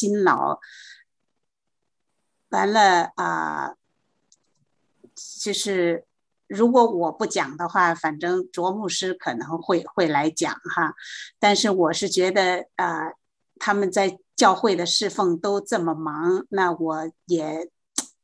[0.00, 0.58] 金劳。
[2.48, 3.74] 完了啊，
[5.42, 6.04] 就是
[6.48, 10.94] 如果我不讲的话，反正卓牧师可能会会来讲哈。
[11.38, 13.12] 但是我是觉得啊，
[13.58, 17.70] 他们在教会的侍奉都这么忙，那我也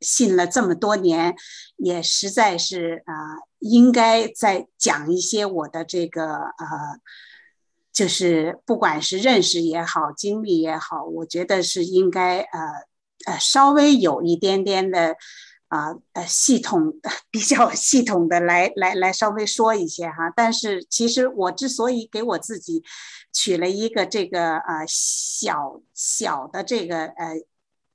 [0.01, 1.35] 信了这么多年，
[1.77, 3.13] 也实在是啊，
[3.59, 6.99] 应该再讲一些我的这个呃，
[7.97, 12.59] 就是不管是认识也好，经历也好，我觉得是应该呃。
[13.25, 15.15] 呃，稍微有一点点的，
[15.69, 16.93] 啊呃，系统
[17.31, 20.31] 比较系统的来来来稍微说一些哈。
[20.35, 22.83] 但是其实我之所以给我自己
[23.33, 27.41] 取了一个这个呃小小的这个呃，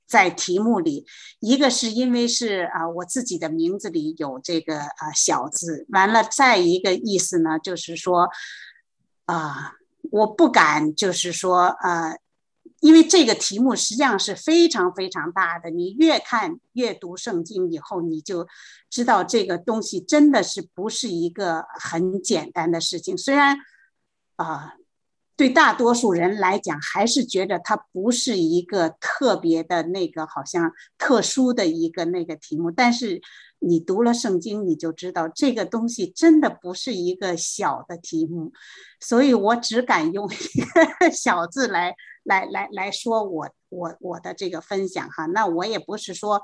[0.05, 1.07] 在题目里，
[1.39, 8.29] 一个是因为是啊我自己的名字里有这个啊小字，完了再一个意思呢，就是说
[9.25, 9.71] 啊
[10.13, 12.17] 我不敢就是说呃。
[12.79, 18.45] 因为这个题目实际上是非常非常大的，你越看越读圣经以后，你就
[18.89, 23.17] 知道这个东西真的是不是一个很简单的事情。
[23.17, 23.57] 虽然，
[24.35, 24.73] 啊，
[25.37, 33.21] 对大多数人来讲，还是觉得它不是一个特别的那个好像特殊的一个那个题目，但是
[33.65, 38.51] 你读了圣经，你就知道这个东西真的不是一个小的题目，
[38.99, 41.95] 所以我只敢用一个 小字来。
[42.25, 46.41] 来来来说，我我我的这个分享哈，那我也不是说，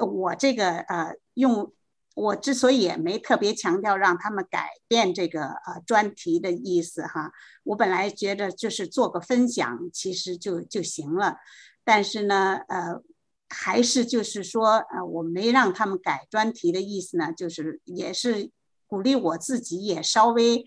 [0.00, 1.72] 我这个呃用
[2.14, 7.32] 我之所以也没特别强调让他们改变这个呃专题的意思哈，
[7.64, 11.38] 我本来觉得就是做个分享，其实就就行了，
[11.84, 13.02] 但是呢呃
[13.48, 18.50] 还是就是说呃我没让他们改专题的意思呢，就是也是
[18.86, 20.64] 鼓励我自己也稍微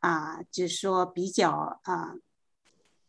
[0.00, 2.14] 啊就是说比较啊。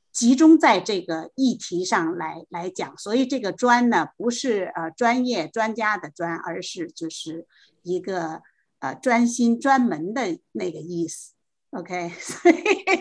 [0.10, 7.46] 集中在这个议题上来来讲，所以这个专呢不是呃专业专家的专，而是就是
[7.84, 8.42] 一个
[8.80, 11.34] 呃专心专门的那个意思。
[11.70, 12.56] OK， 所以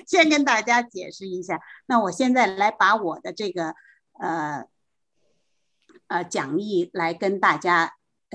[0.07, 1.59] 先跟大家解释一下。
[1.87, 3.75] 那我现在来把我的这个
[4.21, 4.67] 呃
[6.09, 7.95] 呃讲义来跟大家，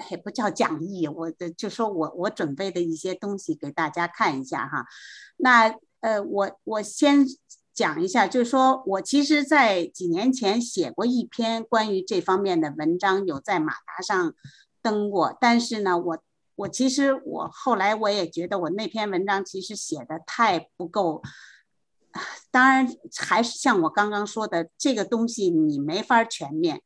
[0.09, 4.85] 也不叫讲义，我的就说我我准备的一些东西给大家看一下哈。
[5.37, 7.25] 那呃我我先。
[7.73, 14.33] 讲一下，就是说我其实，在几年前写过一篇关于这方面的文章，有在马达上
[14.81, 15.35] 登过。
[15.39, 16.23] 但是呢，我
[16.55, 21.23] 我其实我后来我也觉得，我那篇文章其实写的太不够。
[22.51, 26.81] 当然，还是像我刚刚说的，这个东西你没法全面。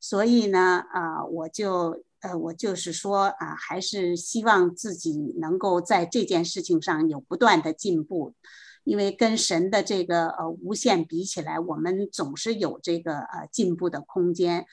[0.00, 8.34] 所以呢，啊，我就呃，我就是说啊，还是希望自己能够在这件事情上有不断的进步。
[8.82, 14.64] 因为跟神的这个呃无限比起来，我们总是有这个呃进步的空间。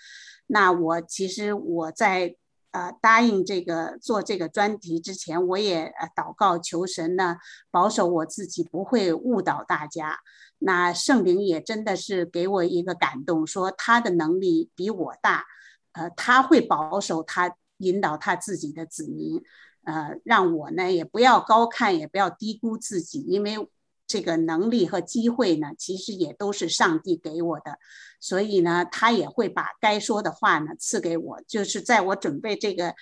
[0.48, 2.38] 那我其实我在
[2.72, 7.36] 呃答应这个做这个专题之前，我也呃祷告求神呢
[7.70, 10.20] 保守我自己不会误导大家。
[10.60, 15.46] 那圣灵也真的是给我一个感动，说他的能力比我大，
[15.94, 19.42] 呃他会保守他引导他自己的子民，
[19.84, 23.68] 呃让我呢也不要高看也不要低估自己，因为。
[24.10, 27.78] 这个能力和机会呢，其实也都是上帝给我的，
[28.22, 31.42] 所以呢，他也会把该说的话呢赐给我。
[31.46, 32.96] 就是在我准备这个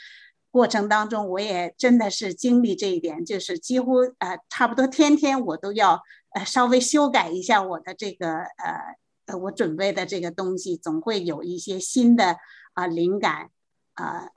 [0.55, 6.01] 过程当中，我也真的是经历这一点，就是几乎呃差不多天天我都要
[6.33, 8.95] 呃稍微修改一下我的这个呃
[9.25, 12.38] 呃我准备的这个东西，总会有一些新的
[12.73, 13.49] 啊灵感
[13.95, 14.29] 啊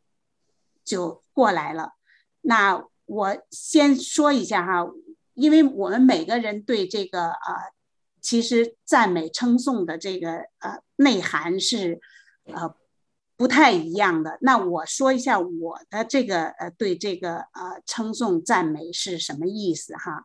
[0.84, 1.92] 就过来了。
[2.40, 4.90] 那我先说一下哈。
[5.34, 7.54] 因为我们每个人对这个呃，
[8.20, 12.00] 其实赞美称颂的这个呃内涵是
[12.46, 12.74] 呃
[13.38, 14.36] 不太一样的。
[14.42, 20.24] 那我说一下我的这个呃对这个呃称颂赞美是什么意思哈。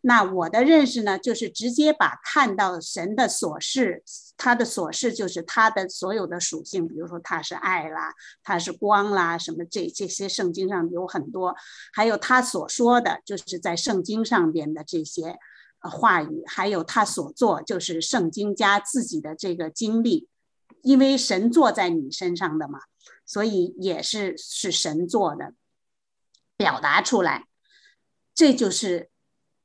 [0.00, 4.02] 那我的认识呢，就是直接把看到神的所示，
[4.36, 8.12] 他的所示就是他的所有的属性，比如说他是爱啦，
[8.42, 11.54] 他是光啦，什么这这些圣经上有很多，
[11.92, 15.38] 还有他所说的就是在圣经上边的这些
[15.80, 20.28] 话语，还有他所做就是圣经加自己的这个经历，
[20.84, 22.78] 因为神坐在你身上的嘛，
[23.26, 25.54] 所以也是是神做的，
[26.56, 27.48] 表达出来，
[28.32, 29.10] 这就是。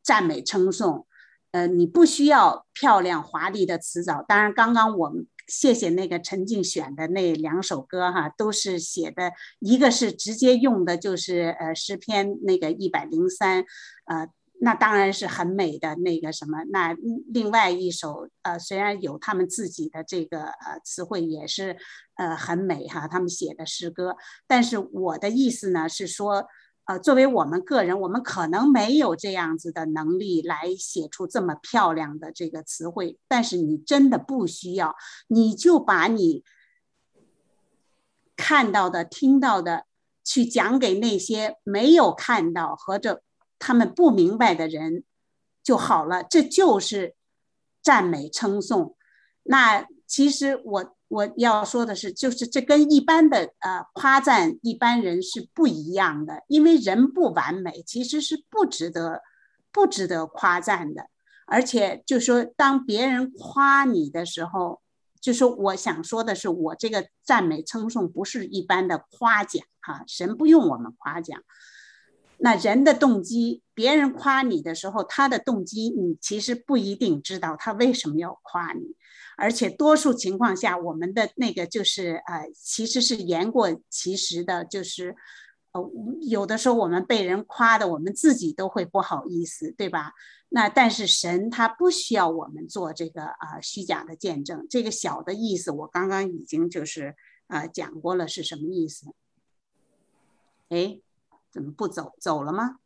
[0.02, 1.06] 赞美称颂，
[1.52, 4.24] 呃，你不需要漂亮华丽的词藻。
[4.28, 13.66] 当然，刚刚我们谢谢那个陈静选的那两首歌哈，都是写的，一个是直接用的，就是呃诗篇那个一百零三，
[14.06, 14.30] 呃
[14.60, 16.64] 那当然是很美的那个什么。
[16.72, 16.96] 那
[17.34, 21.78] 另外一首呃，虽然有他们自己的这个呃词汇，也是
[22.16, 24.16] 呃很美哈，他们写的诗歌。
[24.48, 26.48] 但是我的意思呢是说。
[26.86, 34.96] 呃，作为我们个人，我们可能没有这样子的能力来写出这么漂亮的这个词汇，但是你真的不需要，
[35.28, 36.44] 你就把你
[38.36, 39.86] 看到的、听到的
[40.24, 43.22] 去讲给那些没有看到或者
[43.60, 45.04] 他们不明白的人
[45.62, 47.14] 就好了，这就是
[47.84, 48.96] 赞美称颂。
[49.44, 50.96] 那其实我。
[51.10, 59.24] 我要说的是，就是这跟一般的呃夸赞一般人是不一样的，因为人不完美，其实是不值得
[59.72, 61.08] 不值得夸赞的。
[61.48, 64.82] 而且就说当别人夸你的时候，
[65.20, 71.42] 就是我想说的是，我这个赞美称颂不是一般的夸奖哈，神不用我们夸奖。
[72.40, 78.96] 那人的动机，别人夸你的时候，他的动机你其实不一定知道他为什么要夸你。
[79.38, 85.16] 而且多数情况下，我们的那个就是呃，其实是言过其实的，就是
[85.72, 85.92] 呃，
[86.22, 90.14] 有的时候我们被人夸的，我们自己都会不好意思，对吧？
[90.50, 97.16] 那但是神他不需要我们做这个啊虚假的见证，这个小的意思我刚刚已经就是
[97.48, 99.06] 啊讲过了是什么意思？
[100.70, 101.00] 哎，
[101.52, 102.78] 怎么不走走了吗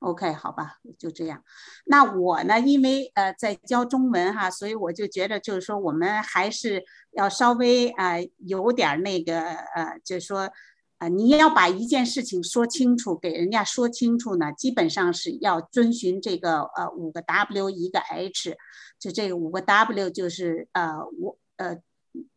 [0.00, 1.42] ？OK，好吧，就这样。
[1.86, 10.50] 那我呢，因为呃在教中文哈，所以我就觉得就是说，我们还是要稍微啊有点那个呃，就是说
[10.98, 18.56] 啊，你要把一件事情说清楚，给人家说清楚呢，基本上是要遵循这个呃五个 W 一个 H，
[18.98, 21.78] 就这个五个 W 就是呃我呃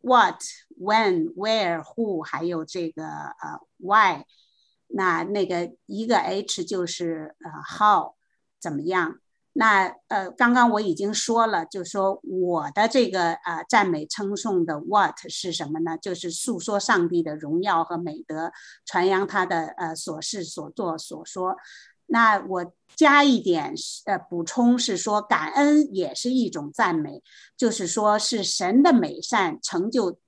[0.00, 0.40] What、
[0.80, 4.24] When、Where、Who，还有这个呃 Why。
[4.90, 8.14] 那那个一个 H 就是呃 how
[8.58, 9.18] 怎么样？
[9.52, 15.98] 那呃刚刚我已经说了，就说我的这个呃赞美称颂的 what 是什么呢？
[15.98, 18.50] 就是诉说上帝的荣耀和美德，
[18.86, 21.56] 传扬他的呃所事所做所说。
[22.06, 23.74] 那我加一点
[24.06, 27.22] 呃补充是说，感恩也是一种赞美，
[27.56, 30.18] 就是说是神的美善成就。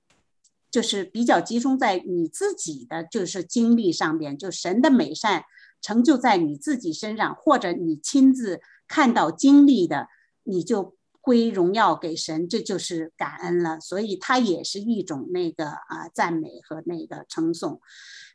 [0.71, 5.43] 就是比较集中在你自己的就是经历上边，就神的美善
[5.81, 10.07] 成就在你自己身上，或者你亲自看到经历的，
[10.43, 13.81] 你就归荣耀给神，这就是感恩了。
[13.81, 17.81] 所以它也是一种那个啊赞美和那个称颂。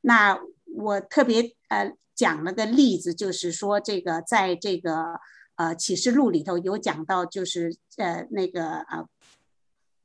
[0.03, 0.39] 那
[0.77, 5.21] 我特别呃讲了个例子，就是说这个在这个
[5.55, 9.09] 呃启示录里头有讲到，就是呃那个呃。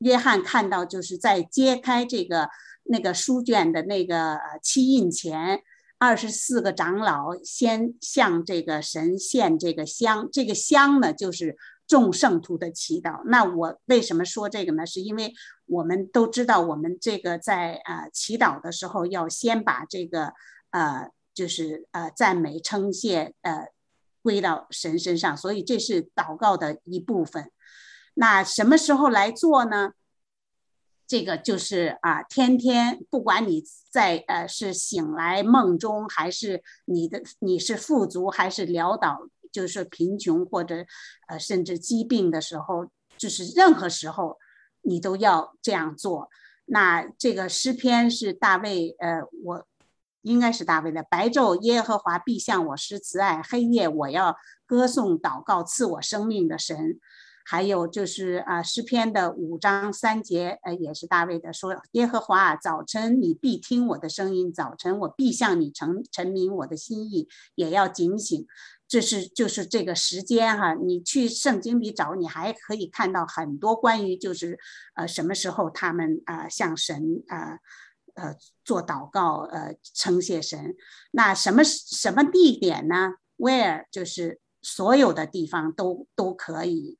[0.02, 2.48] 约翰看到，就是在揭开这个
[2.84, 5.62] 那个书卷的那个七印前，
[5.98, 11.56] 二十四个长老先向这个神献这个香，这个香呢就是
[11.86, 13.22] 众圣徒的祈祷。
[13.26, 14.84] 那我为什么说这个呢？
[14.84, 15.32] 是因为
[15.66, 20.32] 我们都知道，我们这个在呃祈祷的时候要先把这个
[20.70, 23.68] 呃就是呃赞美称谢呃
[24.22, 27.50] 归到神身上，所以这是祷告的一部分。
[28.14, 29.92] 那什么时候来做呢？
[31.04, 40.86] 这个就是啊，天天不管你在呃是醒来梦中，还是你的你是富足还是潦倒，就是贫穷或者
[41.28, 42.86] 呃甚至疾病的时候，
[43.18, 44.38] 就是任何时候
[44.80, 46.30] 你都要这样做。
[46.64, 49.66] 那这个诗篇是大卫呃，我
[50.22, 51.02] 应该是大卫的。
[51.02, 56.98] 白昼耶和华必向我施慈爱，黑夜我要歌颂祷告赐我生命的神。
[57.44, 68.46] 还有就是啊，诗篇的五章三节，呃，也是大卫的说：“耶和华，早晨你必听我的声音，早晨我必向你陈陈明我的心意，也要警醒。”
[68.88, 74.58] 这是就是这个时间哈，你去圣经里找，你还可以看到很多关于就是
[74.94, 77.58] 呃什么时候他们啊向神啊
[78.14, 80.74] 呃做祷告呃称谢神。
[81.10, 86.98] 那什么什么地点呢？Where 就是所有的地方都都可以。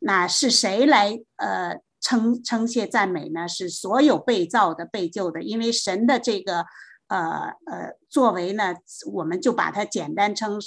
[0.00, 3.46] 那是谁来呃称称谢赞美呢？
[3.46, 6.64] 是所有被造的、被救的，因为神的这个
[7.08, 8.74] 呃呃作为呢，
[9.12, 10.58] 我们就把它简单称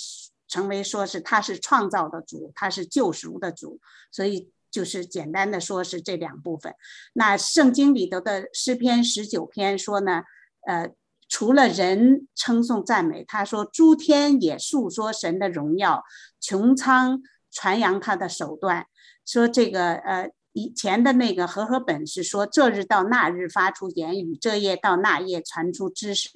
[0.47, 3.79] 成为说是他是创造的主，他是救赎的主，
[4.11, 6.75] 所以就是简单的说是这两部分。
[7.13, 10.21] 那圣经里头的诗篇十九篇说呢，
[10.67, 10.91] 呃，
[11.27, 16.03] 除了人称颂赞美，他说诸天也诉说神的荣耀，
[16.39, 18.85] 穹苍传扬他的手段。
[19.25, 26.29] 说这个呃以前的那个和合本是说这日到那日发出言语，这夜到那夜传出知识。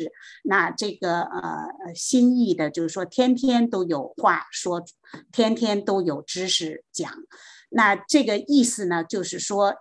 [0.44, 4.84] 那这个呃心意的，就是说天天都有话说，
[5.32, 7.12] 天天都有知识讲。
[7.70, 9.76] 那这个意思呢，就是说。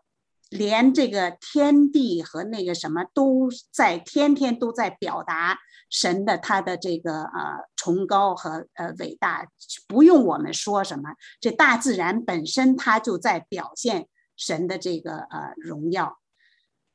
[0.56, 5.58] 连这个天地和那个什么都在天天都在表达
[5.88, 9.46] 神的他的这个呃崇高和呃伟大，
[9.86, 16.18] 不用我们说什么，这大自然本身它就在表现神的这个呃荣耀。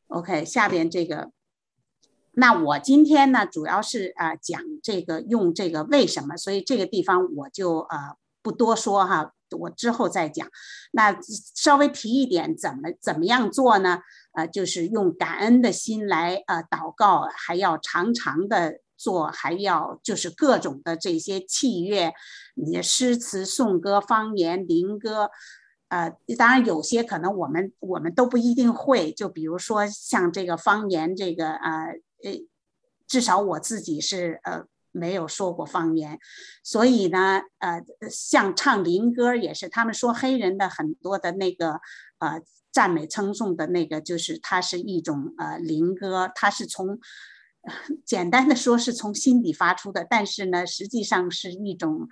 [0.08, 1.32] OK，下边这个，
[2.34, 9.34] 那我今天呢主要是啊讲这个用这个为什么，所以这个地方我就呃不多说哈。
[9.58, 10.48] 我之后再讲，
[10.92, 11.18] 那
[11.56, 14.00] 稍微提一点，怎么怎么样做呢？
[14.34, 22.14] 呃，就是用感恩的心来呃祷告，还要常常的做，还要就是各种的这些器乐，
[22.56, 25.30] 你的诗词颂歌、方言灵歌，
[25.90, 32.46] 呃，当然有些可能我们我们都不一定会，就比如说像这个方言，这个呃呃，
[33.08, 34.66] 至少我自己是呃。
[34.92, 36.20] 没有说过方言，
[36.64, 41.80] 所以呢，呃，像唱灵歌也是，他们说黑人的很多的那个
[42.20, 47.00] 呃赞美称颂的那个，就是它是一种呃灵歌，它是从
[48.06, 52.08] 简单的说是从心底发出的，但是呢，实际上是一种，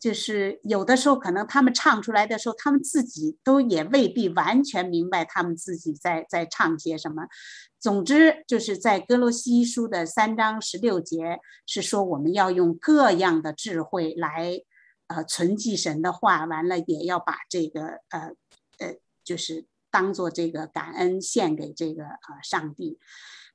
[0.00, 7.28] 就是有的时候可能他们唱出来的时候，他们自己都也未必完全明白他们自己在在唱些什么。
[7.80, 14.60] 总之，就是在哥罗西书的三章十六节是说，我们要用各样的智慧来，
[15.06, 18.32] 呃，存记神的话，完了也要把这个，呃，
[18.78, 22.98] 呃，就是当做这个感恩献给这个呃上帝。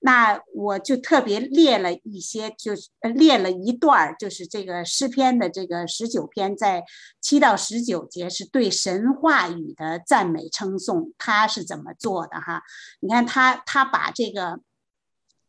[0.03, 6.83] 那我就特别列了一些，就是列了一段儿，就是这个诗篇的这个十九篇，在
[7.21, 12.61] 七到十九节是对神话语的赞美称颂，他是怎么做的哈？
[12.99, 14.59] 你看他他把这个。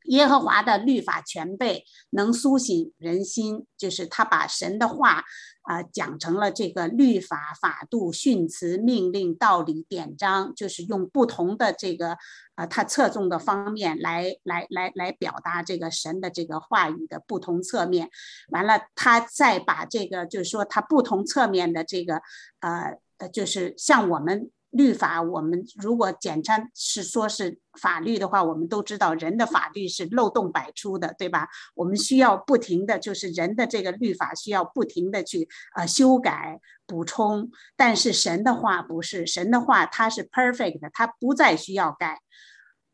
[0.05, 3.67] 耶和华的律法全备，能苏醒人心。
[3.77, 5.23] 就是他把神的话
[5.63, 12.17] 啊讲成了这个律法、法度、训词、命令、道理、典章，就是用不同的这个
[12.55, 18.09] 啊他侧重的方面来来来来表达这个神的这个话语的不同侧面。
[18.49, 22.23] 完了，他再把这个就是说他不同侧面的这个
[22.61, 24.51] 呃呃，就是像我们。
[24.77, 31.49] 律法，我们如果简称是说是法律的话，我们都知道人的法律是漏洞百出的，对吧？
[31.77, 42.19] 我们需要不停的就是人的这个律法需要不停的去呃修改补充，但是神的话不是，神的话它是 perfect 的，它不再需要改，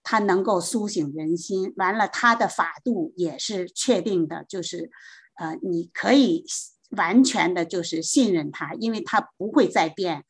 [0.03, 1.73] 它能够苏醒人心。
[1.77, 4.91] 完了，它的法度也是确定的，就是
[5.37, 6.45] 呃你可以
[6.91, 10.25] 完全的就是信任它，因为它不会再变。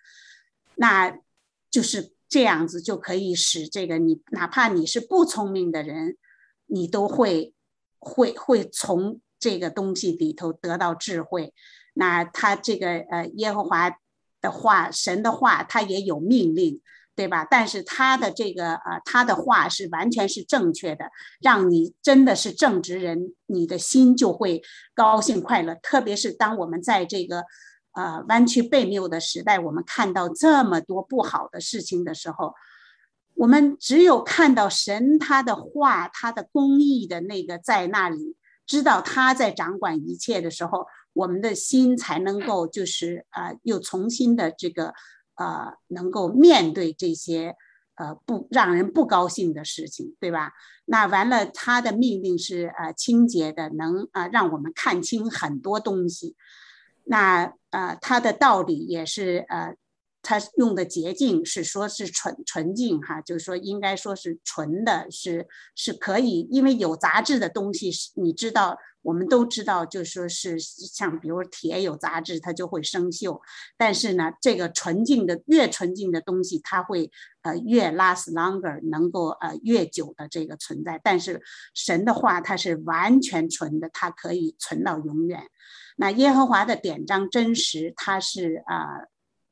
[0.77, 1.19] 那。
[1.71, 6.17] 就是这样子就可以使这个你，哪怕你是不聪明的人，
[6.67, 7.55] 你都会
[7.99, 11.55] 会会从这个东西里头得到智慧。
[11.95, 13.91] 那他这个呃耶和华
[14.41, 16.81] 的话，神的话，他也有命令，
[17.15, 17.47] 对吧？
[17.49, 21.11] 但是他的这个呃他的话是完全是正确的，
[21.41, 24.63] 让你真的是正直人，你的心就会
[24.95, 25.75] 高兴快乐。
[25.77, 27.45] 特别是当我们在这个。
[27.93, 32.55] 呃，弯曲背谬的时代，我们看到这么多不好的事情的时候，
[33.35, 44.95] 我们只有看到神他的话，他的公义的那个在那里，知道他在掌管一切的时候，我们的心才能够就是呃，又重新的这个
[45.35, 47.57] 呃，能够面对这些
[47.97, 50.53] 呃不让人不高兴的事情，对吧？
[50.85, 56.37] 那完了，他的命令是呃清洁的，能啊让我们看清很多东西。
[57.11, 59.75] 那呃，它的道理也是呃，
[60.23, 73.41] 它用的捷径是说是纯纯净哈，就是说应该说是纯的，是是可以，因为有杂质的东西是，你知道，我们都知道，就说是像比如铁有杂质，它就会生锈，
[73.77, 77.11] 但是呢，这个纯净的越纯净的东西，它会
[77.43, 81.01] 呃越 last longer，能够呃越久的这个存在。
[81.03, 81.43] 但是
[81.75, 85.45] 神的话，它是完全纯的，它可以存到永远。
[85.97, 88.87] 那耶和华的典章真实，它是啊，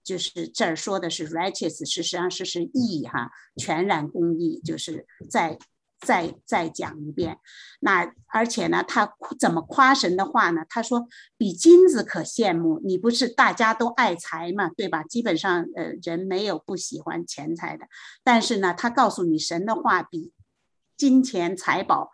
[0.02, 5.58] 就是这儿说的是 righteous，实际上是是义哈，全然公义，就是在
[6.00, 7.38] 再再讲一遍。
[7.80, 10.64] 那而且呢，他怎么夸神的话呢？
[10.68, 15.02] 他说比金子可羡慕，你不是大家都爱财嘛，对吧？
[15.02, 17.86] 基本上呃人没有不喜欢钱财的，
[18.22, 20.32] 但是呢，他告诉你神的话比
[20.96, 22.10] 金钱财宝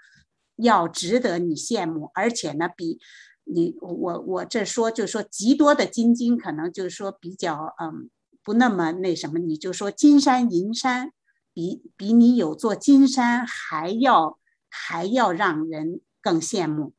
[0.56, 3.00] 要值得你羡慕，而且呢比。
[3.46, 8.08] 你我我这说就是说极多的金金可能就是说比较嗯
[8.42, 11.12] 不那么那什么，你就说金山银山，
[11.54, 16.92] 比比你有座金山还要还要让人更羡慕，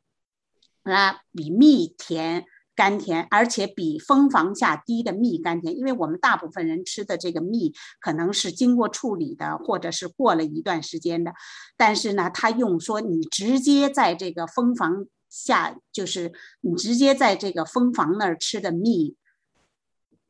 [0.83, 2.45] 啊，比蜜甜。
[2.77, 11.33] 甘甜，而且比蜂房下滴的蜜甘甜，因为我们大部分人吃的这个蜜可能是经过处理的，或者是过了一段时间的。
[11.77, 19.15] 但是呢，他用说你直接在这个蜂房下，就是你直接在这个蜂房那儿吃的蜜，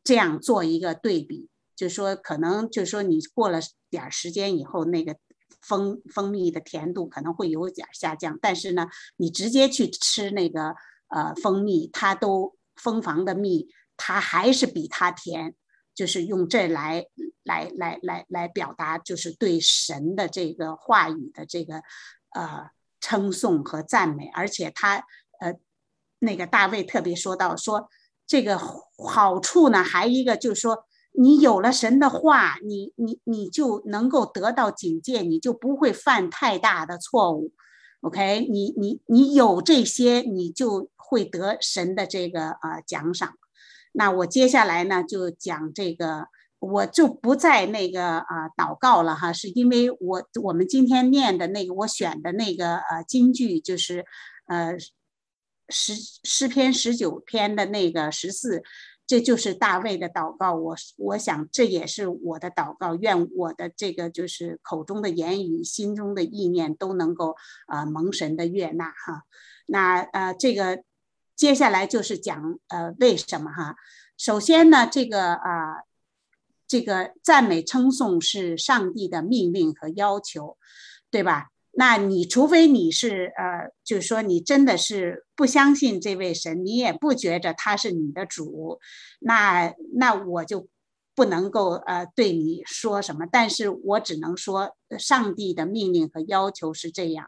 [0.04, 5.16] 这样做一个对比，就说可能就说你过了点时间以后，那个
[5.62, 8.40] 蜂蜂蜜的甜度可能会有点下降。
[8.42, 10.76] 但是呢，你直接去吃那个。
[11.08, 15.56] 呃，蜂蜜它都蜂房的蜜，它还是比它甜，
[15.94, 17.06] 就是用这来
[17.44, 21.84] 来来来来表达，就是对神的这个话语的这个
[22.32, 24.28] 呃称颂和赞美。
[24.34, 25.06] 而且他
[25.40, 25.54] 呃
[26.20, 27.88] 那个大卫特别说到说
[28.26, 37.52] 这个好处呢，还一个就是说，你有了神的话，你你你就能够得到警戒，你就不会犯太大的错误。
[38.02, 43.34] OK，你你你有这些，你就会得神的这个呃奖赏。
[43.94, 46.28] 那我接下来呢就讲这个，
[46.60, 54.06] 我就不再那个啊祷告了哈，是因为我我们今天念的那个我选的那个呃京剧就是
[54.48, 54.78] 呃
[55.70, 55.94] 十
[56.24, 58.62] 诗篇十九篇的那个十四。
[59.08, 67.36] 这就是大卫的祷告，我我想这也是我的祷告，愿我的这个就是口中的言语、心中的意念都能够
[67.68, 69.24] 啊蒙神的悦纳哈。
[69.68, 70.84] 那呃这个
[71.36, 73.76] 接下来就是讲呃为什么哈？
[74.18, 75.84] 首先呢，这个啊
[76.68, 80.58] 这个赞美称颂是上帝的命令和要求，
[81.12, 81.50] 对吧？
[81.78, 88.80] 那你除非你是呃，就是说你真的是不相信这位神，你也不觉着他是你的主，
[89.20, 90.70] 那那我就
[91.14, 93.26] 不能够呃对你说什么。
[93.30, 97.28] 但是我只能说，上帝的命令和要求是这样，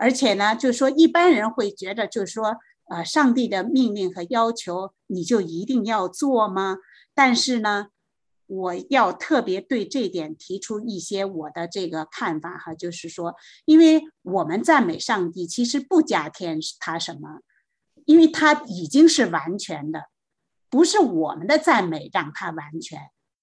[0.00, 2.56] 而且呢，就是说一般人会觉得，就是说
[2.90, 6.78] 呃，上帝的命令和要求你就一定要做吗？
[7.14, 7.88] 但是呢。
[8.48, 13.36] 我要特别对这点提出一些我的这个看法哈，就是说，
[13.66, 17.42] 因为我们赞美上帝，其实不加添他什么，
[18.06, 20.04] 因为他已经是完全的，
[20.70, 22.98] 不是我们的赞美让他完全，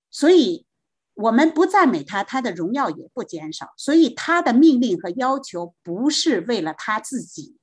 [0.09, 0.65] 所以
[1.13, 7.57] 我们不赞美他，他的荣耀也不减少，所以他的命令和要求不是为了他自己，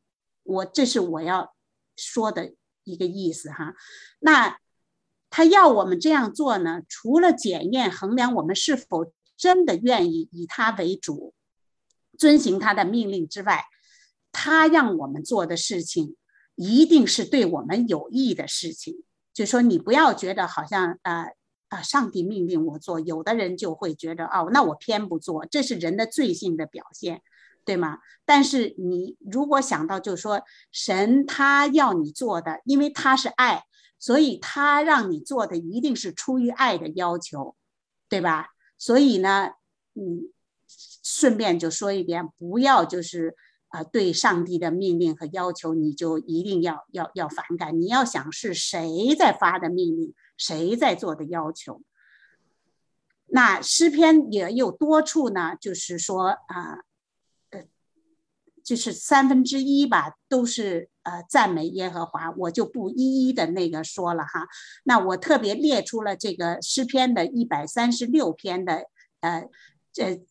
[0.44, 1.52] 我这是我要
[1.96, 3.74] 说的一个意思哈，
[4.20, 4.61] 那。
[5.34, 11.32] 他要我们这样做呢，除了检验衡量我们是否真的愿意以他为主，
[12.18, 13.64] 遵行他的命令之外，
[14.30, 16.16] 他让我们做的事情
[16.54, 19.02] 一定是对我们有益的事情。
[19.32, 21.28] 就说你不要觉得好像啊
[21.68, 27.22] 啊，上帝命令我做，有的人就会觉得哦，那我偏不做，这是人的罪性的表现，
[27.64, 28.00] 对吗？
[28.26, 33.64] 但是你如果想到，就是说神他要你做的，因为他是爱。
[34.02, 37.54] 所以他让你做的一定是出于爱的要求，
[38.08, 38.48] 对吧？
[38.76, 39.50] 所以呢，
[39.94, 40.32] 嗯，
[40.66, 43.36] 顺便就说一遍，不要就是
[43.68, 47.80] 啊，对上帝的命令和要求，你就一定要要要反感。
[47.80, 51.80] 你要想是谁在发的命令，谁在做的要求。
[53.26, 56.80] 那诗篇也有多处呢，就是说啊。
[57.50, 57.62] 呃
[58.64, 64.46] 就是三分之一吧，都是呃赞美耶和华，我就不一一的那个说了哈。
[64.84, 68.84] 那我特别列出了这个诗篇的一百三十六篇的
[69.20, 69.48] 呃
[69.92, 70.22] 这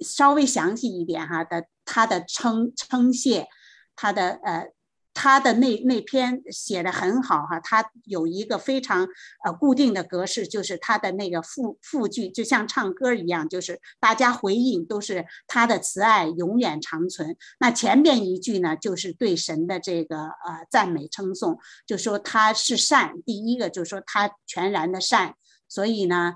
[0.00, 3.48] 稍微详细一点哈的他的称称谢，
[3.94, 4.72] 他的呃。
[5.12, 9.08] 他的那那篇写的很好哈，他有一个非常
[9.44, 17.36] 呃固定的格式，就是他的那个副副句，就像唱歌一样，就是大家回应都是他的慈爱永远长存。
[17.58, 25.34] 那前面一句呢，就是对神的这个呃赞美称颂，就说他是善，第一个就是说他全然的善，
[25.68, 26.34] 所以呢，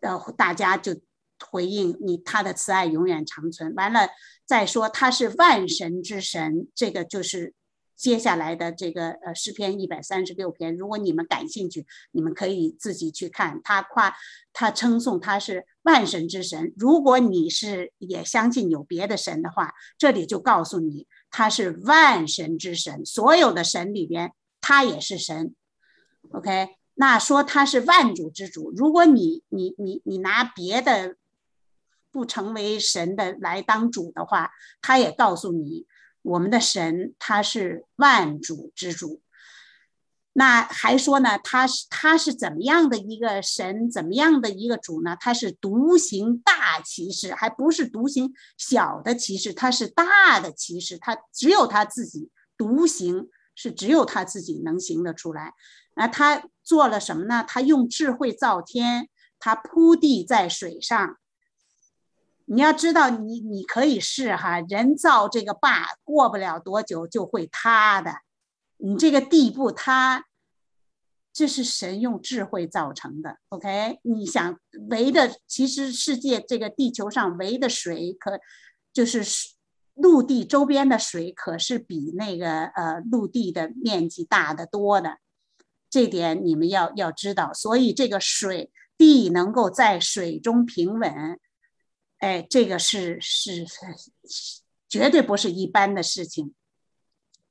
[0.00, 1.00] 呃大家就
[1.50, 3.74] 回应你他的慈爱永远长存。
[3.74, 4.10] 完了
[4.44, 7.54] 再说他是万神之神，这个就是。
[8.00, 13.60] 接下来的这个呃诗篇一百三十六篇，如果你们感兴趣，你们可以自己去看。
[13.62, 14.16] 他夸
[14.54, 16.72] 他称颂他是万神之神。
[16.78, 24.32] 如果你是也相信有别的神的话，这里就告诉你他是万神之神，所有的神里边
[24.62, 25.54] 他也是神。
[26.30, 28.72] OK，那说他是万主之主。
[28.74, 31.16] 如果你你你你拿别的
[32.10, 35.84] 不成为神的来当主的话，他也告诉你。
[36.22, 39.22] 我们的神他是万主之主，
[40.34, 45.16] 那还说呢，他是他是怎么样的一个神，怎么样的一个主呢？
[45.18, 55.54] 他是独行大骑士，还不是独行小的骑士，他是大的骑士，他只有他自己独行，是只有他自己能行得出来。
[55.96, 57.44] 那他做了什么呢？
[57.46, 61.16] 他用智慧造天，他铺地在水上。
[62.52, 68.12] 你要知道，你你可以试哈，人造这个坝，过不了多久就会塌的。
[68.78, 70.24] 你这个地不塌
[71.32, 73.36] 这是神用智慧造成的。
[73.50, 74.58] OK，你想
[74.88, 78.40] 围的，其实世界这个地球上围的水，可
[78.92, 79.22] 就是
[79.94, 85.18] 陆地周边的水，可是比那个呃陆地的面积大得多的。
[85.88, 87.52] 这点你们要要知道。
[87.54, 91.38] 所以这个水地能够在水中平稳，
[92.20, 96.54] 哎，这个是是是绝对不是一般的事情。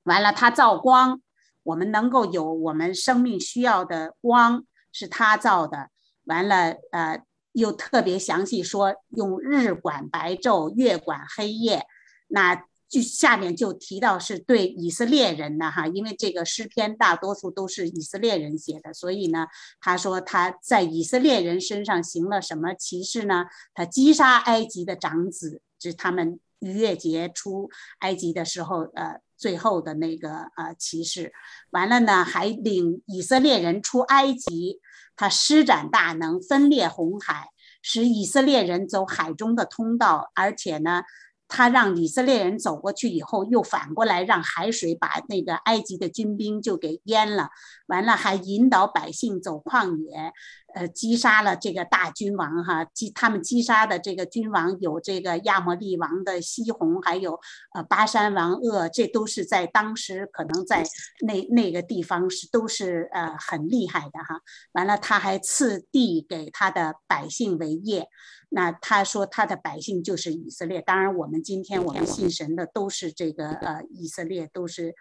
[0.04, 1.22] 完了，它造光，
[1.64, 5.90] 我们能够有我们生命需要的光，是它造的。
[6.26, 11.86] 完了，呃，又特别详细说，用日管白昼，月管黑夜。
[12.28, 19.46] 那就下面就提到是对以色列人的哈，因为这个诗篇大多数都是以色列人写的，所以呢，
[19.80, 23.46] 他说他在以色列人身上行了什么歧视呢？
[23.74, 29.22] 他击杀埃及的长子，是他们逾越节出埃及的时候，呃。
[29.40, 31.32] 最后的那个呃骑士，
[31.70, 34.82] 完了呢，还领以色列人出埃及，
[35.16, 37.48] 他施展大能，分裂红海，
[37.82, 41.04] 使以色列人走海中的通道，而且呢。
[41.50, 47.50] 他让以色列人走过去以后，又反过来让海水把那个埃及的军兵就给淹了。
[47.88, 50.32] 完了，还引导百姓走旷野，
[50.74, 52.86] 呃，击杀了这个大君王哈。
[52.86, 57.40] 击他们击杀的这个君王有这个亚摩利王的西宏，还有
[57.74, 60.84] 呃巴山王鄂，这都是在当时可能在
[61.22, 64.42] 那那个地方是都是呃很厉害的哈。
[64.74, 68.08] 完了，他还赐地给他的百姓为业。
[68.52, 74.96] 那他说他的百姓就是以色列，当然我们今天我们信神的都是这个呃以色列，都是，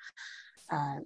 [0.66, 1.02] 呃，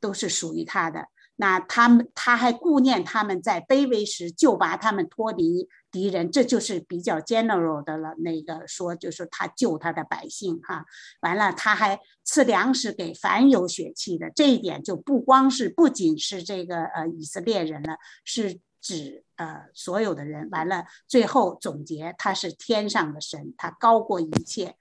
[0.00, 1.06] 都是属于他的。
[1.40, 8.14] 那他们他还顾念他们在卑微时就把他们脱离敌人，这就是比较 general 的了。
[8.18, 10.84] 那个说就是他救他的百姓哈，
[11.22, 18.60] 完了他还赐粮食给凡有血气的，这一点就不光是不仅是这个呃以色列人了，是。
[18.82, 24.74] 指呃所有的人，完了最后总结，他是天上的神，他高过一切，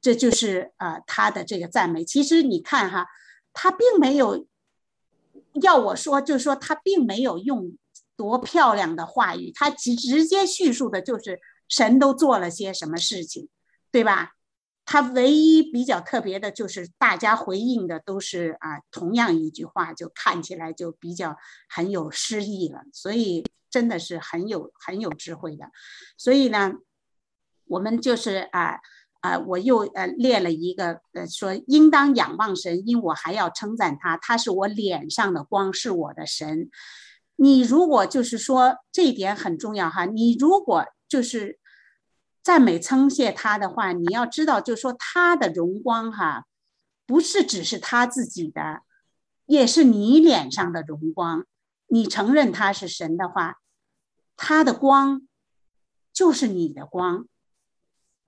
[0.00, 2.02] 这就是呃他的这个赞美。
[2.02, 3.06] 其实你看哈，
[3.52, 4.46] 他并没有
[5.60, 7.76] 要我说，就是说他并没有用
[8.16, 13.48] 多漂亮的话语，他直直接叙述的就是神都做了些什么事情，
[13.90, 14.32] 对吧？
[14.84, 21.36] 他唯一比较特别的就是大家回应的都是啊，同样一句话，就看起来就比较
[21.68, 22.82] 很有诗意了。
[22.92, 25.66] 所以真的是很有很有智慧的。
[26.18, 26.72] 所以呢，
[27.66, 28.80] 我们就是啊
[29.22, 36.70] 啊，我又呃列了一个呃说，应当仰望神，因我还要称赞他，他是我脸上的光，是我的神。
[37.36, 41.58] 你如果就是说这一点很重要哈，你如果就是。
[42.44, 46.46] 赞美称谢他的话，你要知道，就是说他的荣光哈，
[47.06, 48.80] 不是只是他自己的，
[49.46, 51.46] 也是你脸上的荣光。
[51.86, 53.58] 你承认他是神的话，
[54.36, 55.22] 他的光
[56.12, 57.28] 就是你的光。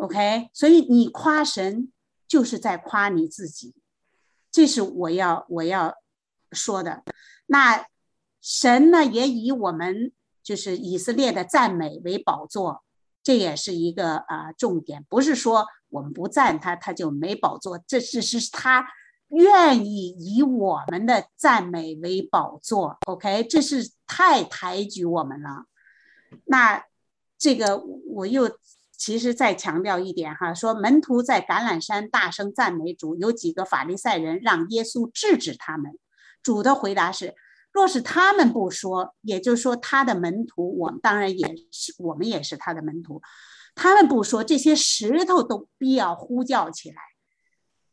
[0.04, 1.90] OK，所以你夸神
[2.28, 3.74] 就是在夸你自己，
[4.50, 5.94] 这是我要我要
[6.52, 7.02] 说的。
[7.46, 7.86] 那
[8.42, 10.12] 神呢，也以我们
[10.42, 12.84] 就是以色列的赞美为宝座。
[13.22, 17.82] 这也是一个啊重点，不是说我们不赞他，他就没宝座。
[17.86, 18.86] 这是是他
[19.28, 22.98] 愿意以我们的赞美为宝座。
[23.06, 25.64] OK，这是太抬举我们了。
[26.44, 26.84] 那
[27.38, 28.58] 这个我又
[28.96, 35.98] 其实再强调一点哈，说门徒在橄榄山大声赞美主，有几个法利赛人让耶稣制止他们。
[36.42, 37.35] 主的回答是。
[37.72, 43.20] 若是他们不说，也就是说他的门徒，我们当然也是，我们也是他的门徒。
[43.74, 47.02] 他们不说，这些石头都必要呼叫起来。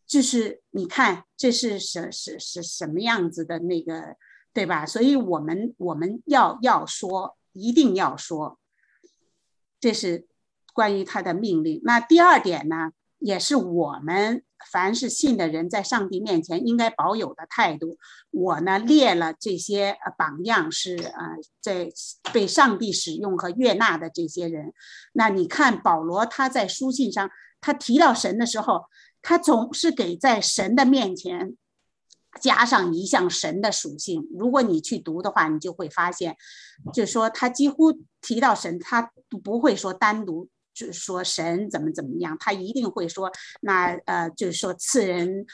[0.05, 4.17] 就是你看，这是什什什什么样子的那个，
[4.53, 4.85] 对吧？
[4.85, 8.59] 所以我们我们要要说，一定要说，
[9.79, 10.27] 这是
[10.73, 11.81] 关于他的命令。
[11.83, 14.43] 那第二点呢，也是我们。
[14.71, 17.97] 凡是信的人，在上帝面前应该保有的态度，
[18.29, 21.89] 我呢列了这些榜样，是啊，在
[22.31, 24.71] 被上帝使用和悦纳的这些人。
[25.13, 27.27] 那你看保罗他在书信上，
[27.59, 28.85] 他提到神的时候，
[29.23, 31.57] 他总是给在神的面前
[32.39, 34.27] 加上一项神的属性。
[34.37, 36.37] 如果你去读的话，你就会发现，
[36.93, 39.11] 就说他几乎提到神，他
[39.43, 43.31] 不会说单独就是说神怎么怎么样，他一定会说
[43.61, 45.45] 那呃，就是说赐人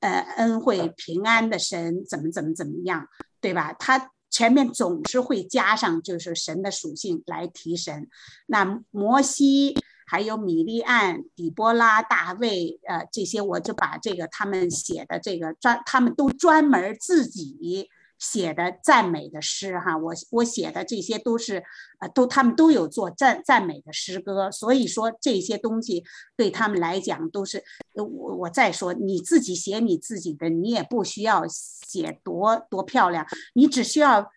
[0.00, 3.08] 呃恩惠平安的神怎么怎么怎么样，
[3.40, 3.72] 对吧？
[3.74, 8.08] 他前面总是会加上就是神的属性来提神。
[8.46, 9.76] 那摩西。
[10.08, 19.96] 还有米利安、底波拉、大卫，呃，这些我就把这个他们写的这个专，他们都专门自己写的赞美的诗哈。
[19.96, 21.62] 我我写的这些都是，
[22.00, 26.04] 呃，都他们都有做赞赞美的诗歌，所以说这些东西
[26.36, 27.62] 对他们来讲都是，
[27.94, 34.30] 我我再说你自己写你自己的，你也不需要写多多漂亮，你只需要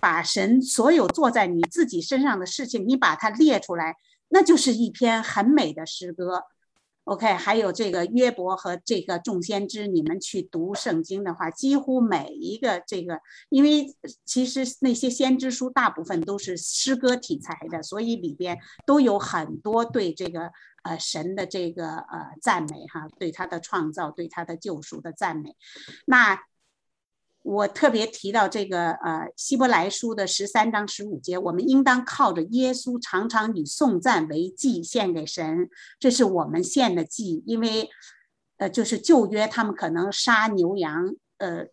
[0.00, 3.96] 把神所有做在你自己身上的事情，你把它列出来。
[4.28, 6.42] 那就是一篇很美的诗歌
[7.06, 13.86] ，OK，还有这个约伯和这个众先知，你们去读圣经的话，几乎每一个这个，因为
[14.24, 20.50] 其实那些先知书大部分都是诗歌题材的，所以里边都有很多对这个
[20.84, 25.56] 呃神的这个呃赞美哈，对他的创造，对他的救赎的赞美，
[26.04, 26.38] 那。
[27.46, 37.44] 我特别提到这个，呃，希伯来书的十三章十五节，我们应当靠着耶稣，常常以颂赞为祭献给神，这是我们献的祭。
[37.46, 37.88] 因为，
[38.56, 41.66] 呃，就是旧约他们可能杀牛羊，呃，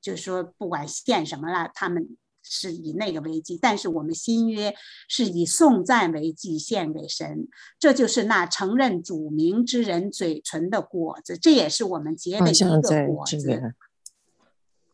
[0.00, 3.58] 就是说不管献什么了，他们是以那个为祭。
[3.60, 4.72] 但是我们新约
[5.08, 7.48] 是以颂赞为祭献给神，
[7.80, 13.74] 这就是那承认主名之人嘴唇的果子，这也是我们结的一个果子。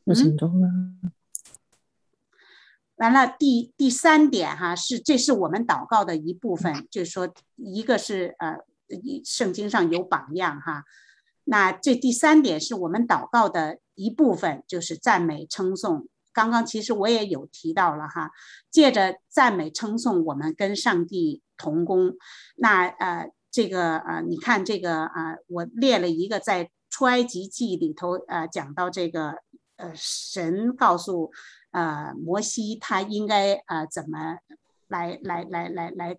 [0.05, 0.69] 过程中呢，
[2.97, 8.59] 完了第第三点哈是这是我们祷告的一部分，就是说一个是呃
[9.25, 10.85] 圣经上有榜样哈，
[11.45, 16.07] 那这第三点是我们祷告的一部分，就是赞美称颂。
[16.35, 18.31] 刚刚其实我也有提到了哈，
[18.71, 22.13] 借着赞美称颂，我们跟上帝同工。
[22.57, 29.39] 那呃这个呃你看这个啊，我列了一个在出埃及记里头呃讲到这个。
[29.95, 31.33] 神告诉
[31.73, 34.39] 呃摩西，他应该呃怎么
[34.89, 36.19] 来来来来来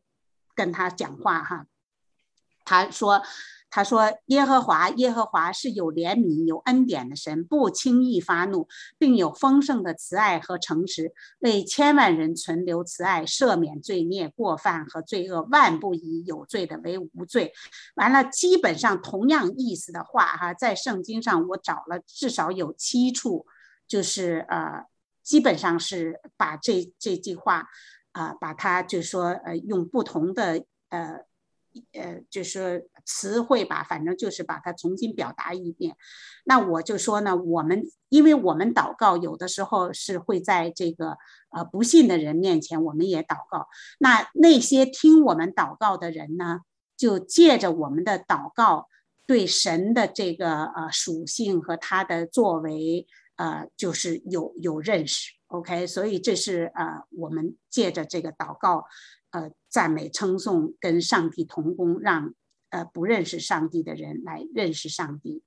[0.54, 1.65] 跟他讲话哈？
[2.63, 3.21] 他说。
[3.71, 17.51] 他说：“耶和华，耶和华是有怜悯、有恩典的神，不轻易发怒，并有丰盛的慈爱和诚实，为千万人存留慈爱，赦免罪孽、过犯和罪恶，万不以有罪的为无罪。”
[17.95, 23.45] 完了，基本上同样意思的话，哈，在圣经上我找了至少有七处，
[23.88, 24.86] 就是呃，
[25.24, 27.67] 基本上是把这这句话，
[28.12, 31.26] 啊，把它就说呃，用不同的呃。
[31.91, 35.98] 呃，就是词汇吧，反正就是把它重新表达一遍。
[36.45, 41.17] 那我就说呢，我们因为我们祷告有的时候是会在这个
[41.50, 43.67] 呃不信的人面前，我们也祷告。
[44.00, 46.62] 那那些听我们祷告的人呢，
[46.95, 48.88] 就借着我们的祷告，
[49.28, 55.34] 对神的这个呃属性和他的作为，呃，就是有有认识。
[55.48, 58.86] OK，所以这是呃我们借着这个祷告。
[59.32, 62.34] 呃，赞美称颂跟上帝同工，让
[62.69, 65.43] 呃不认识上帝的人来认识上帝，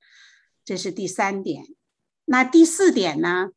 [0.62, 1.64] 这是第三点。
[2.26, 3.48] 那第四点呢？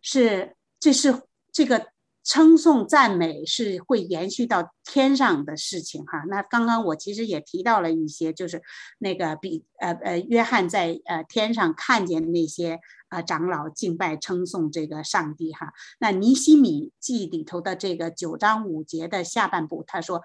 [0.00, 1.88] 是这是这个
[2.28, 6.22] 称颂赞美是会延续到天上的事情哈。
[6.28, 8.62] 那刚刚我其实也提到了一些，就是
[8.98, 12.78] 那个比呃呃约翰在呃天上看见那些。
[13.10, 15.72] 啊，长老敬拜称颂这个上帝哈。
[15.98, 20.22] 那尼西米记里头的这个九章五节的下半部，他说，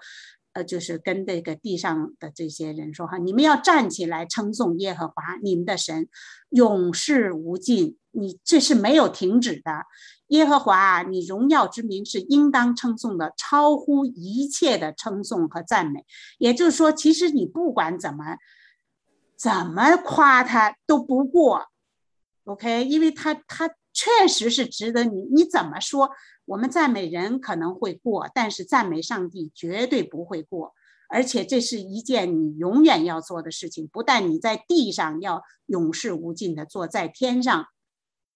[0.54, 6.08] 呃，就是跟这个地上的这些人说哈，你们要站起来称颂耶和华你们的神，
[6.50, 7.98] 永世无尽。
[8.16, 9.84] 你这是没有停止的。
[10.28, 16.04] 耶和华啊，你荣耀之名是应当称颂的，超乎一切的称颂和赞美。
[16.38, 18.36] 也就是说，其实你不管怎么
[19.36, 21.66] 怎么夸他都不过。
[22.44, 26.10] OK，因为他他确实是值得你，你怎么说？
[26.46, 30.74] 我们赞美人可能会过，但是赞美上帝绝对不会过，
[31.08, 33.88] 而且这是一件你永远要做的事情。
[33.88, 37.66] 不但你在地上要永世无尽的做，在天上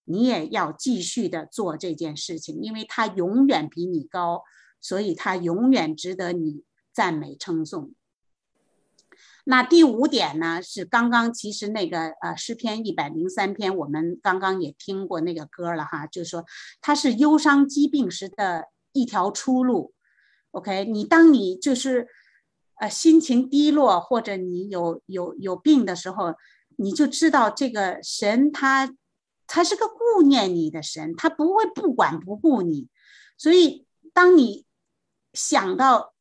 [0.04, 4.42] 你也要继续的做这件事情，因为他永远比你高，
[4.80, 7.92] 所以他永远值得你赞美称颂。
[9.50, 16.44] 那第五点呢，是刚刚其实那个呃诗篇一百零三篇，我们刚刚也听过那个歌了哈，就是说
[16.82, 19.94] 它是忧伤疾病时的一条出路。
[20.50, 22.08] OK，你当你就是
[22.74, 26.34] 呃心情低落或者你有有有病的时候，
[26.76, 28.94] 你就知道这个神他
[29.46, 32.88] 他是个顾念你的神，他不会不管不顾你。
[33.38, 34.66] 所以当你
[35.32, 36.12] 想到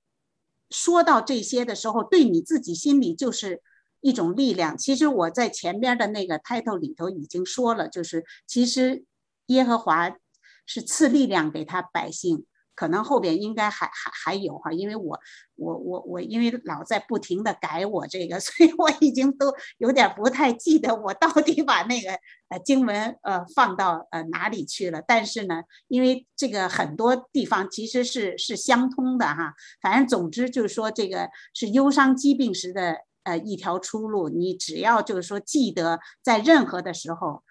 [0.70, 3.62] 说到这些的时候，对你自己心里就是
[4.02, 4.78] 一种力量。
[4.78, 9.06] 其实我在前边的那个 title 里头已经说了，就是其实
[9.46, 10.18] 耶和华
[10.66, 12.47] 是赐力量给他百姓。
[12.78, 15.20] 可能后边应该还还还有哈，因为我
[15.56, 22.12] 我我我因为老在不停的改我这个， 所以我已经都有点不太记得我到底把那个
[22.50, 25.02] 呃经文呃放到呃哪里去了。
[25.08, 34.30] 但是呢，因为这个很多地方其实是是相通的哈，反正总之就是说这个是忧伤疾病时的呃一条出路。
[34.30, 37.42] 你只要就是说记得在任何的时候。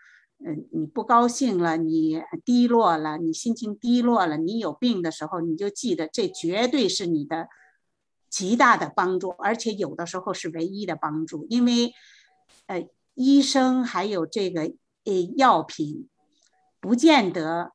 [0.44, 7.49] 嗯，你不高兴了，你低落了，你心情低落了，你有病的时候，你就记得这绝对是你的
[8.29, 11.94] 极大的帮助，而且有的时候是唯一的帮助，因为
[12.66, 14.62] 呃，医生还有这个
[15.05, 16.09] 呃药品，
[16.81, 17.72] 不见得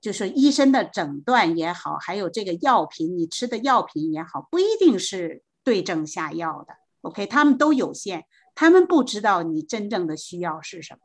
[0.00, 6.74] 就是医生的诊断也好，还有这个药品你吃的药品也好，不一定是对症下药的。
[7.00, 11.00] OK，他们都有限，他们不知道你真正的需要是什么。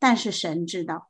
[0.00, 1.06] 但是神知道，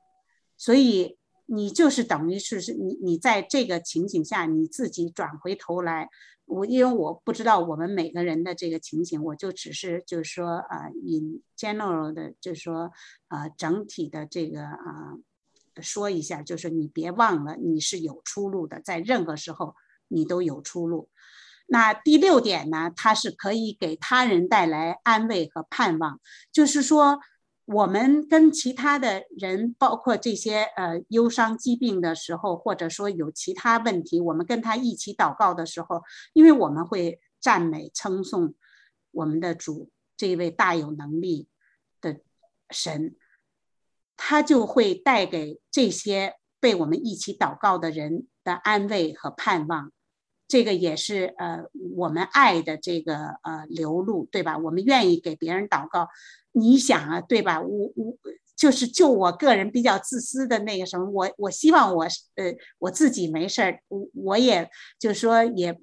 [0.59, 6.09] 所以你就是等于是是你你在这个情景下，你自己转回头来，
[6.45, 12.91] 我因为我不知道我们每个人的这个情景，我就只是就是说啊，in general 的，就是说
[13.29, 15.15] 啊整体的这个啊
[15.81, 19.77] 说一下，就是你别忘了你是有出路的，在任何时候
[20.09, 21.09] 你都有出路。
[21.69, 27.21] 那第六点呢，它是可以给他人带来安慰和盼望，就是说。
[27.73, 36.03] 我们跟其他的人，包括这些呃忧伤疾病的时候，或者说有其他问题，我们跟他一起祷告的时候，
[36.33, 38.55] 因为我们会赞美称颂
[39.13, 41.47] 我们的主这位大有能力
[42.01, 42.17] 的
[42.71, 43.15] 神，
[44.17, 49.93] 他就会带给这些被我们一起祷告的人的安慰和盼望。
[50.49, 51.63] 这个也是呃
[51.95, 54.59] 我们爱的这个呃流露，对吧？
[54.59, 56.09] 我们愿意给别人祷告。
[56.53, 57.61] 你想啊，对吧？
[57.61, 58.17] 我我
[58.57, 65.81] 就是就我个人比较自私的那个什么，我我希望我呃我自己没事儿，我我也就是说也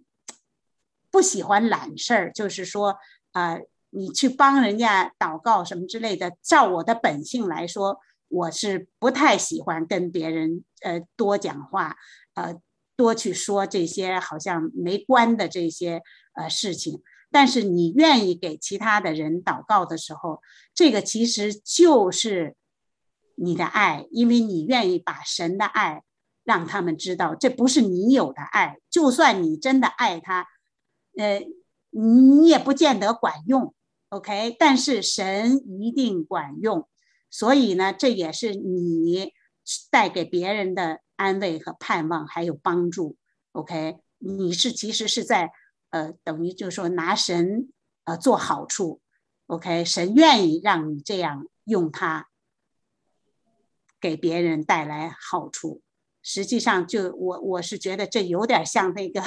[1.10, 2.98] 不喜欢懒事儿，就是说
[3.32, 3.58] 啊，
[3.90, 11.96] 你去帮人家祷告什么之类的，照我的本性来说，我是不太喜欢跟别人呃多讲话，
[12.36, 12.56] 呃
[12.96, 16.04] 多去说这些好像没关的这些
[16.36, 17.02] 呃事情。
[17.30, 20.42] 但是你愿意给其他的人祷告的时候，
[20.74, 22.56] 这个其实就是
[23.36, 26.04] 你的爱，因为你愿意把神的爱
[26.46, 28.78] 让他们知道，这不是你有的爱。
[28.90, 30.48] 就算你真的爱他，
[31.18, 31.46] 呃，
[31.90, 33.74] 你也不见得管用
[34.10, 34.56] ，OK？
[34.58, 36.88] 但是神一定管用，
[37.30, 39.34] 所以呢，这也是你
[39.92, 43.18] 带给别人的安慰和盼望，还有帮助
[43.52, 43.98] ，OK？
[44.20, 45.52] 你是其实是在。
[45.90, 47.70] 呃，等于就是说拿神
[48.04, 49.02] 呃做好处
[49.48, 52.28] ，OK，神愿意让你这样用它，
[54.00, 55.82] 给别人带来好处。
[56.22, 59.22] 实际上，就我我是觉得这有点像那个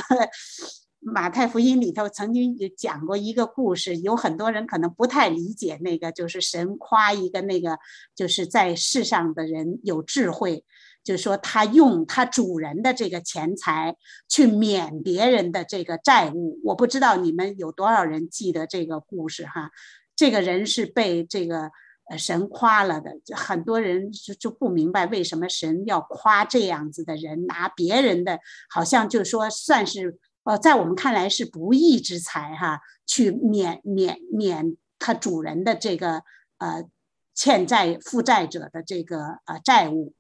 [1.00, 7.78] 马太福音里头曾经有讲过一个故事，有很多人可能不太理解那个，就是神夸一个那个
[8.14, 10.64] 就是在世上的人有智慧。
[11.02, 13.96] 就是说，他用他主人的这个钱财
[14.28, 16.60] 去免别人的这个债务。
[16.62, 19.70] 我不知道你们有多少人记得这个故事哈？
[20.14, 21.70] 这个人是被这个
[22.10, 36.22] 呃神夸了的，很多人就就不明白为什么神要夸这样子的人，拿别人的好像就说算是呃在我们看来是不义之财哈，去免免免他主人的这个
[36.58, 36.84] 呃
[37.34, 40.12] 欠债负债者的这个呃债务。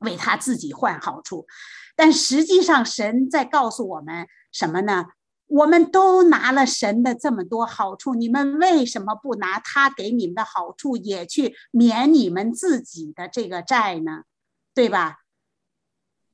[0.00, 1.46] 为他自己换好处，
[1.96, 5.06] 但实际上神在告诉我们什么呢？
[5.46, 14.22] 我们都拿了神的这么多好处，你们为什么不拿他给你们的好处也去免你们自己的这个债呢？
[14.72, 15.18] 对吧？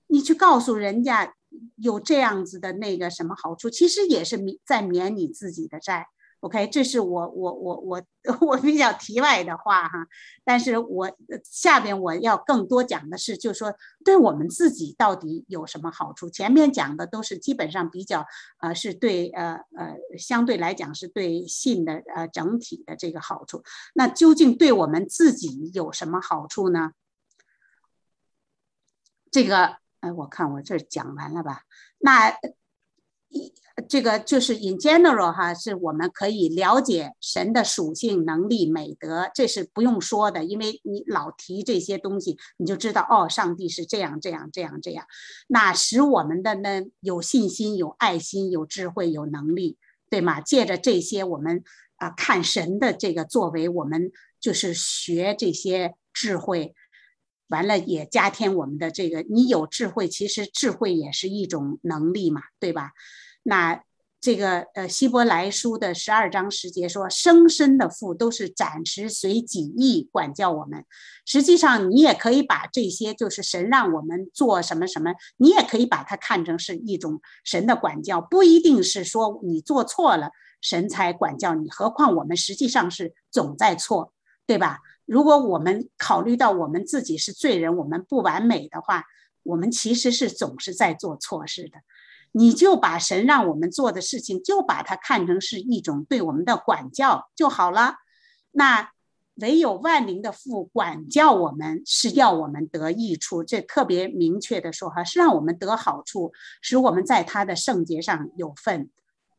[0.09, 1.35] 你去告诉人家
[1.77, 6.09] 有这样子的那个什么好处，其实也是免在免你自己的债。
[6.47, 8.03] OK，这是我我我我
[8.41, 10.07] 我比较题外的话哈，
[10.45, 11.11] 但是我
[11.43, 13.75] 下边我要更多讲的是，就是说
[14.05, 16.31] 对我们自己到底有什么好处？
[16.31, 18.25] 前面讲的都是基本上比较
[18.61, 26.93] 呃是对呃呃相对来讲是对性的呃整体的这个好处，那究竟对我们自己有什么好处呢？
[29.33, 31.63] 这个呃我看我这讲完了吧？
[31.99, 32.31] 那
[33.31, 33.53] 一。
[33.89, 45.07] 这个就是 in general 哈，是我们可以了解神的属性、能力、美德，这是不用说的，因为你老提这些东西，你就知道哦，上帝是这样这样这样这样，
[45.49, 49.77] 那使我们的呢有信心、有爱心、有智慧、有能力，
[50.09, 50.41] 对吗？
[50.41, 51.63] 借着这些，我们
[51.97, 54.11] 啊看神的这个作为，我们
[54.41, 56.75] 就是学这些智慧，
[57.49, 62.93] 完了也加添我们的这个，你有智慧，其实智慧也是一种能力嘛，对吧？
[63.49, 63.81] 那
[64.21, 70.85] 这个呃，希伯来书的十二章十节说，生身的父都是暂时随己意管教我们。
[71.25, 80.31] 实际上，你也可以把这些就是神让我们做什么什么，你也可以把它看成是一种神的管教，不一定是说你做错了
[80.61, 81.71] 神才管教你。
[81.71, 84.13] 何况我们实际上是总在错，
[84.45, 84.81] 对吧？
[85.05, 89.05] 如果我们考虑到我们自己是罪人，我们不完美的话，
[89.45, 91.79] 我们其实是总是在做错事的。
[92.33, 97.97] 你就把神让我们做的事情，就把它看成是一种对我们的管教就好了。
[98.53, 98.91] 那
[99.37, 103.45] 唯有万灵的父管教我们，是要我们得益处。
[103.45, 108.91] 这特别明确的说哈，是让我们得好处，使我们在他的圣洁上有份。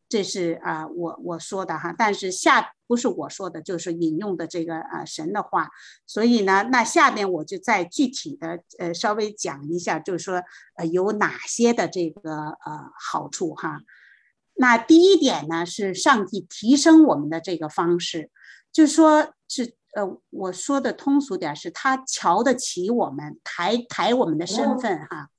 [0.10, 5.70] 这是啊，我我说的哈，但是下不是我说的，就是引用的这个啊神的话。
[6.05, 10.41] 所以呢，那下边我就再具体的呃稍微讲一下，就是说
[10.78, 13.82] 呃有哪些的这个呃好处哈。
[14.55, 18.32] 那第一点呢，是上帝提升我们的这个方式，
[18.72, 25.30] 就是说是呃我说的通俗点，是他瞧得起我们，抬抬我们的身份哈。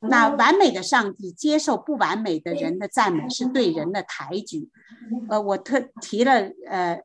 [0.00, 4.68] 那完美的上帝接受不完美的人的赞美，是对人的抬举。
[5.28, 7.02] 呃，我特提了呃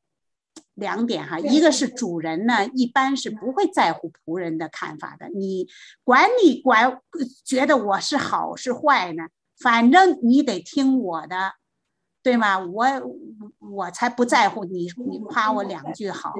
[0.75, 5.29] 两点哈，一个是主人呢，一般是不会在乎仆人的看法的。
[5.29, 5.67] 你
[6.03, 7.01] 管你管
[7.43, 9.27] 觉得我是好是坏呢？
[9.59, 11.53] 反正你得听我的。
[12.23, 12.57] 对吗？
[12.57, 12.87] 我
[13.59, 16.33] 我才不在乎你，你夸我两句好，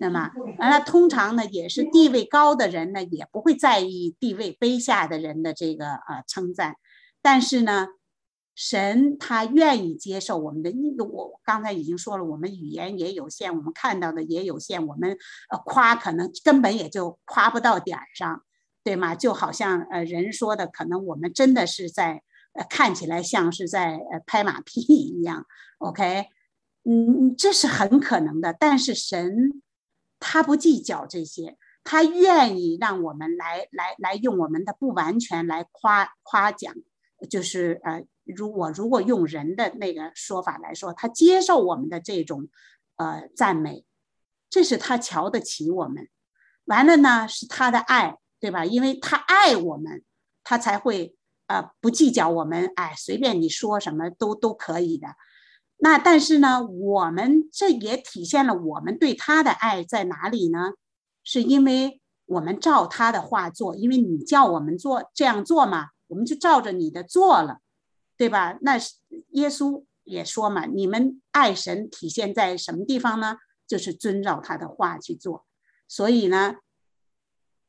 [0.00, 6.76] 那么完了，通常呢也是地位高的人呢，也不会在意地位卑下的人的这个呃称赞。
[7.22, 7.88] 但是呢，
[8.54, 10.72] 神他愿意接受我们的，
[11.04, 15.10] 我刚才已经说了，我们语言也有限，我们看到的也有限，我们
[15.50, 18.42] 呃夸可能根本也就夸不到点儿上，
[18.84, 19.14] 对吗？
[19.14, 22.22] 就好像呃人说的，可能我们真的是在
[22.52, 22.64] 呃。
[22.70, 25.44] 看起来像是在呃拍马屁一样
[25.78, 26.26] ，OK，
[26.84, 28.54] 嗯，这是很可能的。
[28.58, 29.62] 但是神
[30.18, 36.74] 他不计较这些，他愿意让我们来来来用我们的不完全来夸夸奖，
[37.30, 42.48] 就是呃，如我如果用人的那个说法来说，他接受我们的这种
[42.96, 43.84] 呃赞美，
[44.50, 46.08] 这是他瞧得起我们。
[46.64, 48.64] 完了呢，是他的爱，对吧？
[48.64, 50.02] 因为他爱我们，
[50.42, 51.14] 他才会。
[51.48, 55.06] 呃，不计较我们，哎，随便你说什么都都可以的。
[55.78, 60.72] 那但是呢，我们这也体现了我们对他的爱在哪里呢？
[61.22, 67.58] 是因为我们照他的话做，因为你叫我们做这样做嘛，我们就照着你的做了，
[68.16, 68.58] 对吧？
[68.62, 68.78] 那
[69.30, 73.36] 耶稣也说嘛，你们爱神体现在什么地方呢？
[73.66, 75.44] 就是遵照他的话去做。
[75.86, 76.56] 所以呢，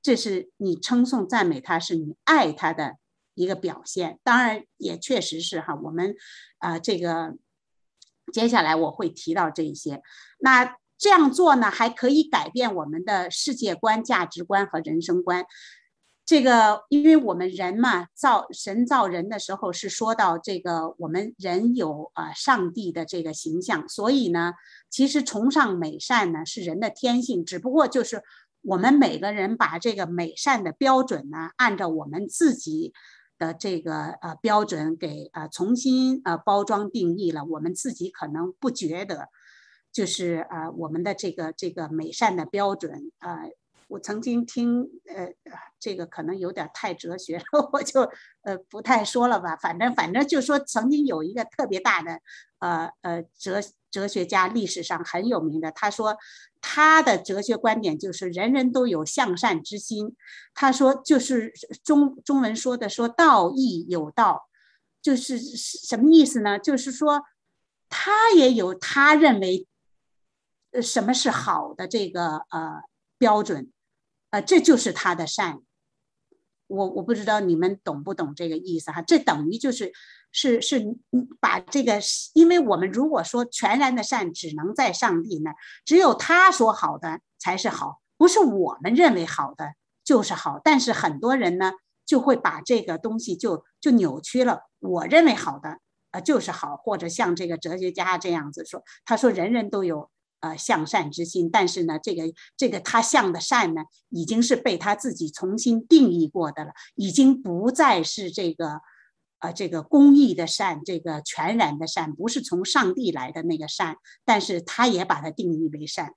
[0.02, 2.98] 这是你称颂赞美他，是你爱他的。
[3.40, 6.16] 一个表现，当然也确实是哈，我们
[6.58, 7.36] 啊，这个
[8.34, 10.02] 接下来我会提到这一些。
[10.40, 15.46] 那这样做呢，还可以改变我们的世界观、价值观和人生观。
[16.26, 24.54] 这个，因为我们人嘛，造神造人的时候是说到这个，我们人有啊上帝的这个形象，所以呢，
[24.90, 28.24] 其实崇尚美善呢是人的天性，只不过就是
[28.62, 32.94] 我们每个人把这个美善的标准呢，按照我们自己。
[33.38, 39.30] 的这个呃标准给呃重新呃包装定义了，我们自己可能不觉得，
[39.92, 43.52] 就是呃我们的这个这个美善的标准呃。
[43.88, 45.34] 我曾经听，呃，
[45.80, 48.02] 这个可能有点太哲学了， 我就
[48.42, 49.56] 呃不太说了吧。
[49.56, 52.20] 反正反正就说，曾经有一个特别大的，
[52.60, 56.18] 呃呃哲哲学家，历史上很有名的，他说
[56.60, 60.18] 他的哲学观点就是人人都有向善之心。
[60.54, 64.50] 他说就是中中文说的说道义有道，
[65.02, 66.60] 就是什么意思呢？
[66.60, 67.24] 就是说
[67.88, 69.66] 他也有他认为，
[70.72, 72.82] 呃什么是好的这个呃
[73.18, 73.72] 标准。
[74.30, 75.60] 呃，这就是他的善，
[76.68, 79.02] 我我不知道你们懂不懂这个意思哈？
[79.02, 79.94] 这等于就是
[80.32, 80.96] 是是
[81.40, 82.00] 把这个，
[82.34, 85.56] 因为我们如果说全然的善只能在上帝那儿，
[85.86, 89.74] 只有他说好的才是好，不是我们认为好的
[90.04, 90.60] 就是好。
[90.62, 91.72] 但是很多人呢，
[92.06, 94.64] 就会把这个东西就就扭曲了。
[94.80, 95.80] 我认为好的
[96.12, 100.10] 呃就是好，或者像这个哲学家这样子说，他说人人都有
[100.40, 102.24] 呃向善之心，但是呢，这个
[102.56, 108.82] 这个他向的善呢，已经是被他自己重新定义过的了，已经不再是这个。
[109.40, 116.12] 呃，这个公益的善，这个全然的善，不是从上帝来的那个善，但是他也把它定义为善。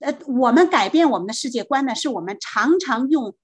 [0.00, 3.36] 呃，我们改变我们的世界观呢，是我们常常用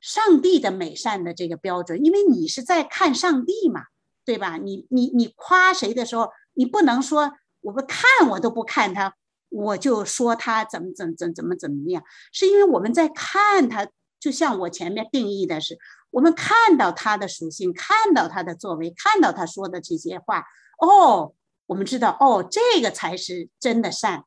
[0.00, 3.82] 上帝的美善的这个标准，因为你是在看上帝嘛，
[4.24, 4.56] 对吧？
[4.56, 7.30] 你你你夸谁的时候，你不能说
[7.64, 9.14] 我不看我都不看他，
[9.48, 12.02] 我就说他怎么怎怎怎么怎么样，
[12.32, 13.88] 是因为我们在看他，
[14.20, 15.78] 就像我前面定义的是。
[16.10, 20.44] 我们看到他的属性，看到他的作为，看到他说的这些话，
[20.78, 21.34] 哦，
[21.66, 24.24] 我们知道，哦，这个才是真的善，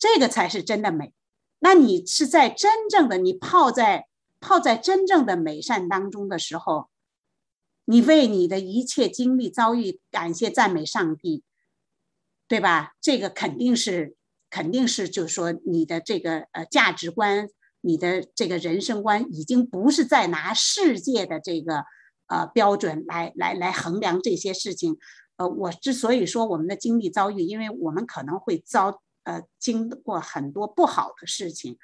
[0.00, 1.12] 这个才是真的美。
[1.60, 4.06] 那你是在真正的你泡在
[4.40, 6.88] 泡在真正的美善当中的时候，
[7.84, 11.44] 你为你的一切经历遭遇感谢赞美上帝，
[12.54, 12.92] 对吧？
[13.00, 14.14] 这个肯定是
[14.48, 17.48] 肯定是，就是说你的这个呃价值观。
[17.86, 21.84] 你的这个人生观已经不是在拿世界的这个
[22.28, 24.96] 呃标准来来来衡量这些事情，
[25.36, 31.76] 呃，我之所以说我们的经历遭遇，因为我们可能会遭呃经过很多不好的事情，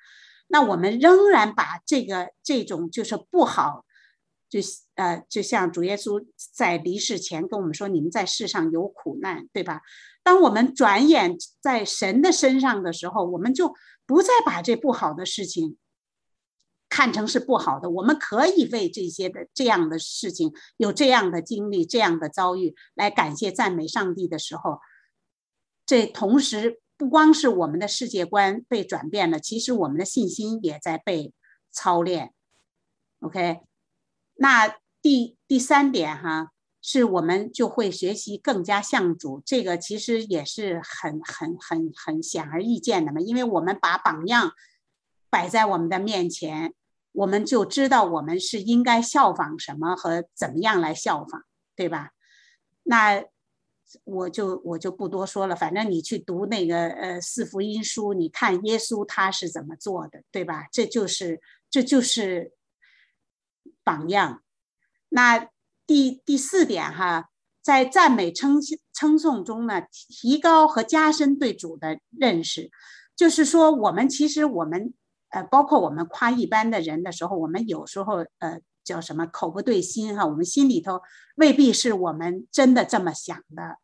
[0.48, 3.84] 那我们仍然把这个这种就是不好，
[4.48, 4.58] 就
[4.94, 9.82] 呃就像主耶稣在离世前跟我们说，你们在世上有苦难，对吧？
[10.30, 13.74] 当我们转眼在神的身上的时候，我们就
[14.06, 15.76] 不再把这不好的事情。
[16.88, 24.78] 看成是不好的，我们可以为这些的这样的事情有这样的经历、这样的遭遇来感谢、赞美上帝的时候，
[25.84, 31.34] 这同时不光是我们的世界观被转变了，其实我们的信心也在被
[31.72, 32.32] 操练。
[33.18, 33.62] OK，
[34.34, 36.52] 那第第三点哈，
[36.82, 44.52] 是我们就会学习更加向主，这个其实也是很很很很显而易见的嘛，因为我们把榜样
[45.28, 46.74] 摆在我们的面前。
[47.12, 51.42] 我们就知道我们是应该效仿什么和怎么样来效仿，
[51.74, 52.12] 对吧？
[52.84, 53.24] 那
[54.04, 60.68] 我就我就不多说了，反正你去读那个呃四福音书，你看耶稣他是怎么做的，对吧？
[60.70, 62.52] 这就是这就是
[63.82, 64.44] 榜样。
[65.08, 65.48] 那
[65.90, 67.30] 第第四点哈，
[67.60, 68.60] 在赞美称
[68.92, 72.70] 称颂中呢，提高和加深对主的认识，
[73.16, 74.94] 就是说我们其实我们。
[75.32, 81.00] 呃，包括我们夸一般的人的时候，我们有时候呃叫什么口不对心哈，我们心里头
[81.36, 83.76] 未必是我们真的这么想的。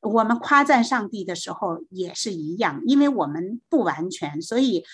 [0.00, 4.84] 我们夸赞上帝的时候也是一样，因为我们不完全，所以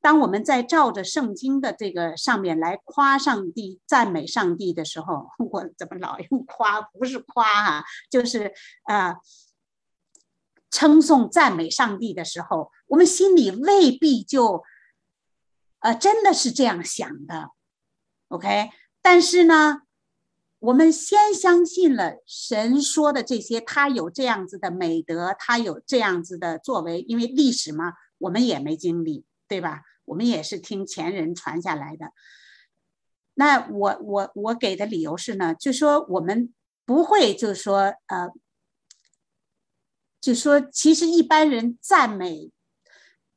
[0.00, 6.80] 当我们在照着圣经的这个上面来夸上帝、赞美上帝的时候， 我怎么老用夸？
[6.80, 8.52] 不是夸啊，就是
[8.84, 9.16] 啊，
[10.70, 14.62] 称颂赞美上帝的时候，我们心里未必就。
[15.80, 17.50] 呃，真的是这样想的
[18.28, 18.70] ，OK。
[19.02, 19.82] 但是呢，
[20.58, 29.82] 我们先相信了神说的这些，他有这样子的美德，他有这样子的作为，因为历史嘛，我们也没经历，对吧？
[30.04, 32.12] 我们也是听前人传下来的。
[33.34, 36.52] 那我我我给的理由是呢，就说我们
[36.84, 38.30] 不会，就说，呃，
[40.20, 42.50] 就说其实一般人赞美，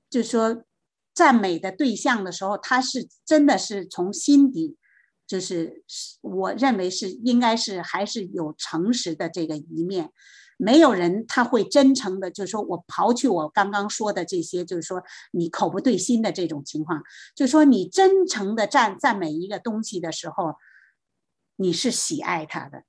[0.09, 0.63] 就说。
[1.11, 4.77] 赞美的对象的时候，他是真的是从心底，
[5.27, 5.83] 就是
[6.21, 10.13] 我认为是应该是还是有诚实的这个一面。
[10.61, 15.01] 没有人他会真诚的，就是说我刨去我刚刚说的这些，就是说
[15.31, 17.01] 你口不对心的这种情况，
[17.33, 20.55] 就是说你真诚的赞赞美一个东西的时候，
[21.55, 22.83] 你是喜爱他的。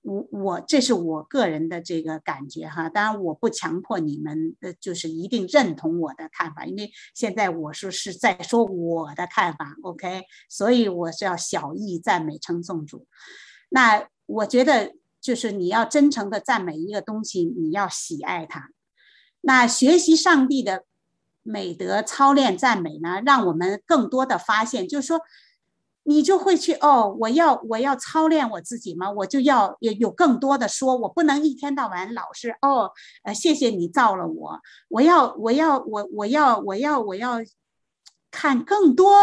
[0.00, 13.06] 我我这是我个人的这个感觉哈，当然我不强迫你们，呃，就是一定认同我的看法，因为现在我说是在说我的看法，OK，所以我是要小意赞美称颂主。
[13.68, 18.70] 那我觉得就是你要真诚的赞美一个东西，你要喜爱它。
[19.40, 20.84] 那学习上帝的
[21.42, 25.20] 美德，操练赞美呢，让我们更多的发现，就是说。
[26.04, 29.10] 你就会去哦，我要我要操练我自己嘛？
[29.10, 32.92] 我就要有有更多的说，我不能一天到晚老是哦，
[33.24, 34.58] 呃，谢谢你造了我，
[34.88, 37.40] 我要我要我我要我要我要
[38.30, 39.18] 看更多，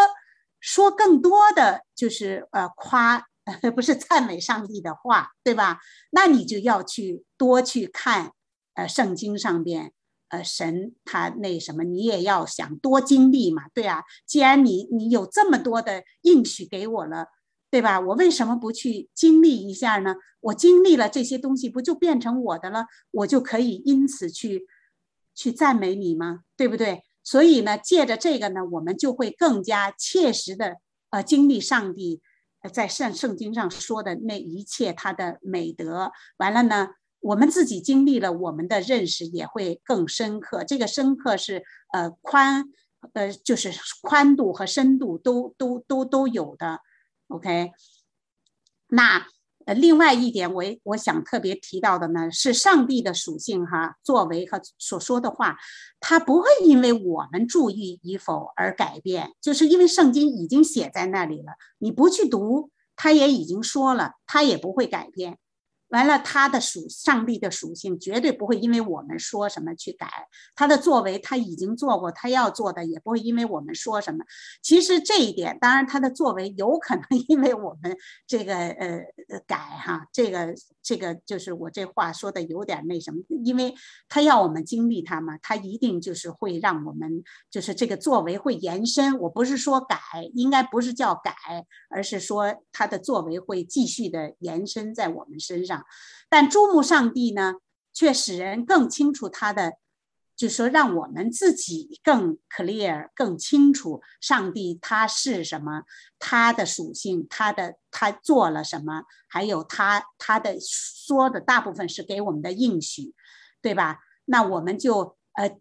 [0.60, 3.26] 说更多的就是呃夸，
[3.76, 5.80] 不是赞美上帝的话，对吧？
[6.12, 8.32] 那你就要去多去看，
[8.74, 9.91] 呃，圣经上边。
[10.30, 14.04] 呃，神他那什么，你也要想多经历嘛，对啊。
[14.26, 17.28] 既然你你有这么多的应许给我了，
[17.70, 18.00] 对吧？
[18.00, 20.16] 我为什么不去经历一下呢？
[20.41, 22.88] 我经历了这些东西，不就变成我的了？
[23.12, 24.66] 我就可以因此去
[25.36, 26.39] 去赞美你吗？
[26.58, 27.04] 对不对？
[27.24, 30.78] 所以呢，借着这个呢，我们就会更加切实的
[31.12, 32.20] 呃经历上帝
[32.70, 36.11] 在圣圣经上说的那一切他的美德。
[36.38, 36.89] 完了呢，
[37.20, 40.63] 我们自己经历了，我们的认识也会更深刻。
[40.63, 41.63] 这个深刻是
[41.93, 42.66] 呃宽
[43.13, 46.80] 呃就是宽度和深度都都都都有的。
[47.28, 47.72] OK，
[48.88, 49.28] 那
[49.66, 55.57] 呃，另外一点，我我想特别提到的呢，是上帝的属性哈，作为和所说的话，
[55.99, 65.39] 他不会因为我们注意与否而改变，就是因为圣经已经写在那里了，你不去读，他也已经说了，他也不会改变。
[65.89, 70.07] 完了，他的属上帝的属性绝对不会因为我们说什么去改
[70.55, 74.25] 他的作为，他已经做过，他要做的也不会因为我们说什么。
[74.63, 79.01] 其实这一点，当然他的作为有可能 因为我们这个呃
[79.45, 83.73] 改哈，这个这个就是我这话说的有点那什么，因为
[84.09, 89.17] 他要我们经历他嘛，他一定就是会让我们就是这个作为会延伸。
[89.19, 89.97] 我不是说改，
[90.33, 91.31] 应该不是叫改，
[91.89, 95.74] 而是说他的作为会继续的延伸在我们身上。
[96.30, 97.55] 但注目上帝呢，
[97.93, 99.73] 却使人更清楚他的，
[100.36, 105.84] 就是说让我们自己更 clear、更清楚上帝他是什么，
[106.19, 113.13] 他的属性，他的他做了什么，还有他他的说的大部分是给我们的应许，
[113.61, 113.99] 对吧？
[114.26, 115.57] 那我们就呃，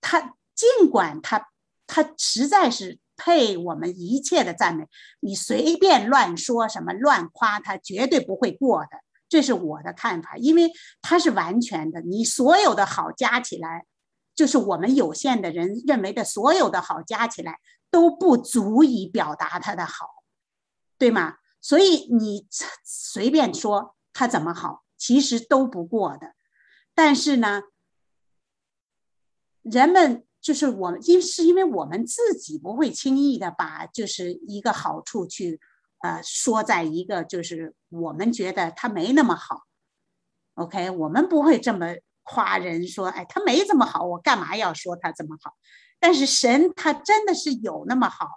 [0.00, 1.48] 他尽管他
[1.86, 4.86] 他实在是配我们一切的赞美，
[5.20, 9.00] 你随便乱说什么乱夸他，绝对不会过的。
[9.28, 10.72] 这是我的看法，因为
[11.02, 13.84] 它是完全的，你所有的好加起来，
[14.34, 17.58] 就是我们有限的人认为的所有的好加起来
[17.90, 20.08] 都不足以表达它的好，
[20.96, 21.36] 对吗？
[21.60, 22.46] 所以你
[22.84, 26.34] 随便说他怎么好，其实都不过的。
[26.94, 27.62] 但是呢，
[29.62, 35.60] 人们就是我们，因是因为我们自己不会轻易的把就是一个好处去。
[36.00, 39.62] 呃，说在一个就是我们觉得他没那么好
[40.54, 45.56] ，OK，我们不会这么夸人说，哎，他没这么好，我干嘛要说他这么好？
[45.98, 48.28] 但是神他真的是有那么好，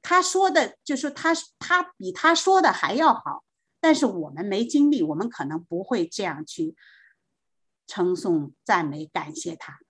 [0.00, 3.44] 他说的就是他他比他说的还要好，
[3.78, 6.74] 但是我们没经历，我们可能不会这样去
[7.86, 9.80] 称颂、赞美、感谢他。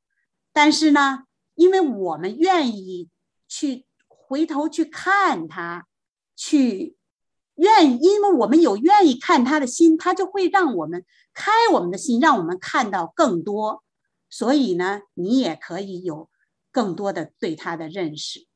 [0.52, 3.08] 但是呢，因为我们愿意
[3.46, 5.86] 去回头去看他，
[6.34, 6.96] 去。
[7.56, 13.82] 愿，因为我们有愿意看他的心，他就会让我们开我们的心，让我们看到更多。
[14.30, 16.30] 所以呢，你也可以有
[16.70, 18.46] 更多的对他的认识。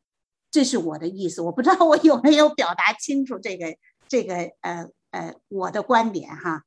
[0.51, 3.77] 这是我的意思，我不知道我有没有表达清楚这个
[4.09, 6.65] 这个呃呃我的观点哈。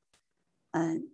[0.72, 1.10] 嗯，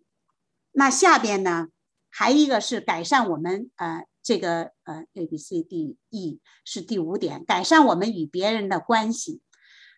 [0.73, 1.69] 那下边呢，
[2.09, 9.39] 还一个是改善我们呃这个呃 A B C D E 是第五点，改善我们与别人的关系。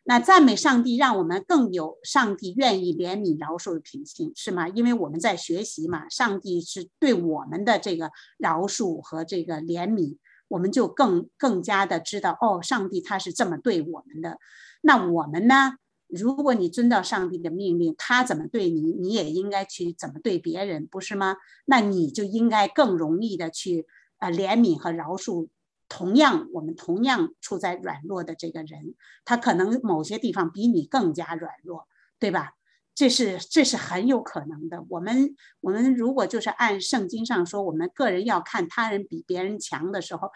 [0.10, 4.70] 那赞美上帝，让我们更有上帝愿意怜悯饶恕的品性，是吗？
[4.70, 10.16] 因为我们在学习嘛，上帝是对我们的这个饶恕和这个怜悯，
[10.47, 14.38] 我们就更更加的知道，哦，上帝他是这么对我们的。
[14.82, 15.74] 那我们呢？
[16.08, 21.36] 如果你遵照上帝的命令，他怎么对你，你也应该去怎么对别人，不是吗？
[21.66, 23.86] 那你就应该更容易的去
[24.20, 25.49] 呃怜悯和饶恕。
[25.90, 31.88] 同样，我们同样处在软弱的这个人，他可能某些地方比你更加软弱，
[32.20, 32.54] 对吧？
[32.94, 34.84] 这是这是很有可能的。
[34.90, 40.32] 我们我们如果就是按圣经上说，我们个人要看他人比别人强的时候，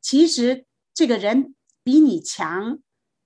[0.00, 1.54] 其实这个人
[1.84, 2.78] 比你强，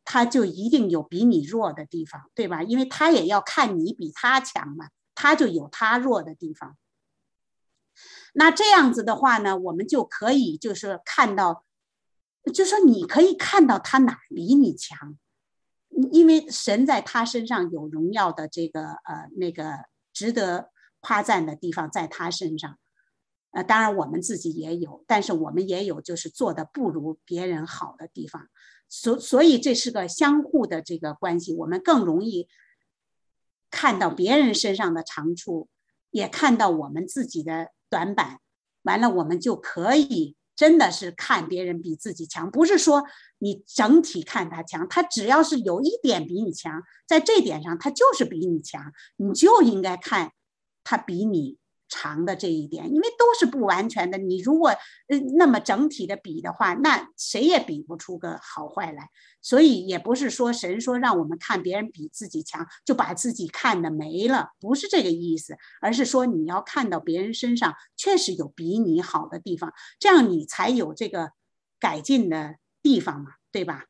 [0.05, 2.63] 他就一定有比你弱的地方，对吧？
[2.63, 6.77] 因为他也要看你比他强嘛，他就有他弱的地方。
[8.35, 11.65] 那这样子的话呢，我们就可以就是看到。
[12.53, 15.17] 就说你可以看到他哪比你强，
[16.11, 20.71] 因为神在他身上有荣耀的这个呃那个值得
[21.01, 22.79] 夸赞的地方在他身上，
[23.51, 28.49] 呃当然我们自己也有，但是我们也有就是做的不如别人好的地方，
[28.89, 32.49] 所所以这是个相互的这个关系，我们更容易
[33.71, 35.69] 看到别人身上的长处，
[36.11, 38.41] 也看到我们自己的短板，
[38.83, 40.37] 完了我们就可以。
[40.61, 43.03] 真的是看别人比自己强，不是说
[43.39, 50.33] 你整体看他强，他只要是有一点比你强，在这点上他就是比你强，你就应该看
[50.85, 51.57] 他比你
[51.91, 54.17] 长的这一点，因为都是不完全的。
[54.17, 59.11] 你如果呃那么整体的比的话，那谁也比不出个好坏来。
[59.43, 71.33] 所以也不是说神说让我们看别人比自己强，就把自己看的没了，不是这个意思，而是说你要看到别人身上确实有比你好的地方，这样你才有这个
[71.79, 73.87] 改进的地方嘛，对吧？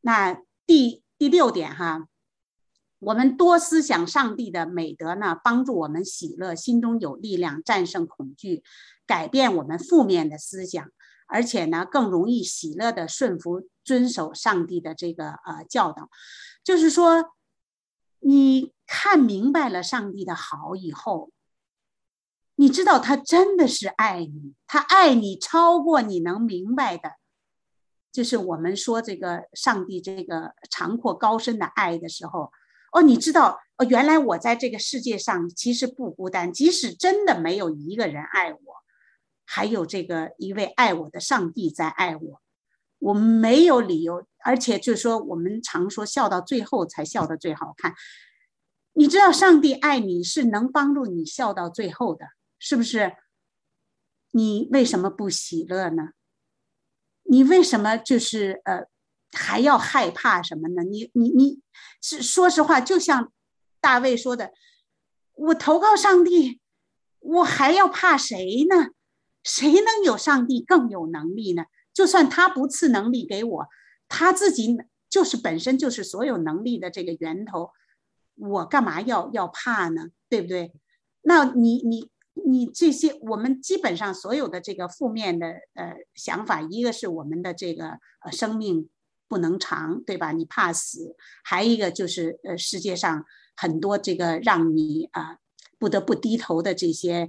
[0.00, 2.06] 那第第六点哈。
[2.98, 8.64] 我们多思想上帝的美德呢，帮助我们喜乐，心中有力量，战胜恐惧，
[9.06, 10.90] 改变我们负面的思想，
[11.26, 16.08] 而且呢，更容易喜乐的顺服、遵守上帝的这个呃教导。
[16.64, 17.34] 就是说，
[18.20, 21.30] 你看明白了上帝的好以后，
[22.54, 27.12] 你知道他真的是爱你，他爱你超过你能明白的。
[28.10, 32.50] 就是我们说这个上帝这个长阔高深的爱的时候。
[32.96, 38.58] 哦，你知道哦，原来我在这个世界上其实不孤单，即使真的没有一个人爱我，
[39.44, 42.40] 还有这个一位爱我的上帝在爱我，
[42.98, 44.26] 我没有理由。
[44.42, 47.94] 而且就是说，我们常说笑到最后才笑得最好看。
[48.94, 52.24] 你知道，上帝爱你是能帮助你笑到最后的，
[52.58, 53.12] 是不是？
[54.30, 56.12] 你为什么不喜乐呢？
[57.24, 58.86] 你为什么就是呃？
[59.32, 60.82] 还要害怕什么呢？
[60.82, 61.60] 你你你
[62.00, 63.32] 是说实话，就像
[63.80, 64.52] 大卫说的，
[65.34, 66.60] 我投靠上帝，
[67.18, 68.90] 我还要怕谁呢？
[69.42, 71.64] 谁能有上帝更有能力呢？
[71.92, 73.68] 就算他不赐能力给我，
[74.08, 74.76] 他自己
[75.08, 77.70] 就是本身就是所有能力的这个源头，
[78.36, 80.08] 我干嘛要要怕呢？
[80.28, 80.72] 对不对？
[81.22, 82.10] 那你你
[82.44, 88.88] 你这些，我们基本上所有的这个负面的呃想法，一个是我们的这个呃生命。
[89.28, 90.32] 不能长，对吧？
[90.32, 93.24] 你怕死，还一个就是，呃，世界上
[93.56, 95.38] 很多这个让你啊
[95.78, 97.28] 不得不低头的这些，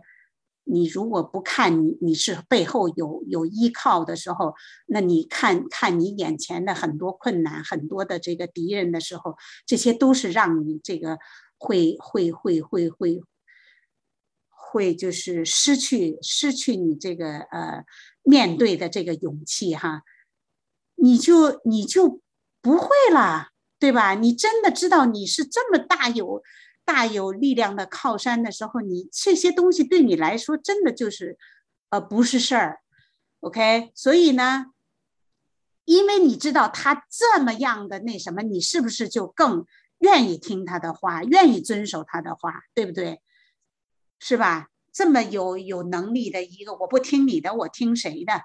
[0.64, 4.54] 你如果不看你你是背后有有依靠的时候，
[4.88, 9.36] 那你看看你眼前的很多困难，很多的这个敌人的时候，
[9.66, 11.18] 这些都是让你这个
[11.58, 13.22] 会会会会会
[14.50, 17.84] 会就是失去失去你这个呃
[18.24, 20.04] 面对的这个勇气哈。
[21.00, 22.22] 你就你就
[22.60, 24.16] 不会了，对吧？
[24.16, 26.42] 你真的知道你是这么大有
[26.84, 31.38] 大有力量的靠山的时候，你这些东西对你来说真的就是
[31.92, 32.80] 呃不是事儿
[33.42, 33.92] ，OK？
[33.94, 34.66] 所以呢，
[35.86, 39.66] 因为你知道他这么样的那什么，你是不是就更
[40.00, 43.22] 愿意听他的话，愿意遵守他的话，对不对？
[44.20, 44.70] 是吧？
[44.92, 48.42] 这么有有能力的一个，我不听你的，我听谁的？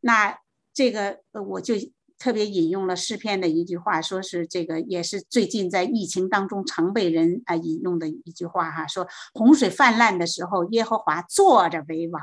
[0.00, 0.38] 那。
[0.78, 1.74] 这个呃，我就
[2.20, 12.22] 特别引用了诗篇的一句话，说是这个也是最近在疫情当中常被人啊引用的一句话哈，说洪水泛滥的时候，耶和华坐着为王，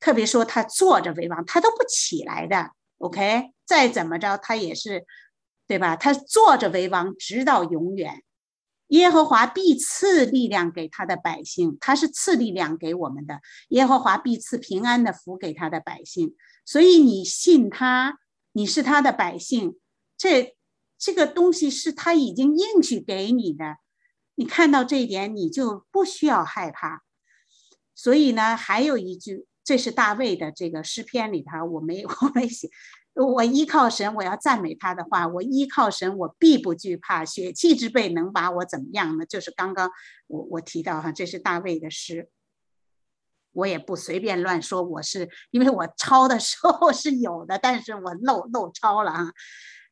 [0.00, 5.04] 特别说他坐着为王，他都不起来的，OK，再怎么着他也是，
[5.66, 5.96] 对吧？
[5.96, 8.22] 他坐着为王，直到永远。
[8.88, 13.40] 耶和华必赐力量给他的百姓，他是赐力量给我们的。
[13.68, 16.36] 耶和华必赐平安的福给他的百姓。
[16.66, 18.18] 所以你信他，
[18.52, 19.78] 你是他的百姓，
[20.18, 20.56] 这
[20.98, 23.76] 这个东西是他已经应许给你的。
[24.34, 27.04] 你看到这一点，你就不需要害怕。
[27.94, 32.68] 所以呢，还有一句，这是大卫的这个诗篇里头，我没我没写。
[33.14, 37.24] 我依靠神，我要赞美他的话，我依靠神，我必不惧怕。
[37.24, 39.24] 血气之辈能把我怎么样呢？
[39.24, 39.90] 就是刚刚
[40.26, 42.28] 我我提到哈，这是大卫的诗。
[43.56, 49.32] 我也不随便乱说，我是因为我抄的时候是有的，但是我漏漏抄了啊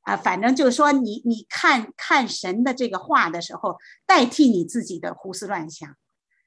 [0.03, 5.97] 啊，反正就是说，你你看看神的这个话的时候，代替你自己的胡思乱想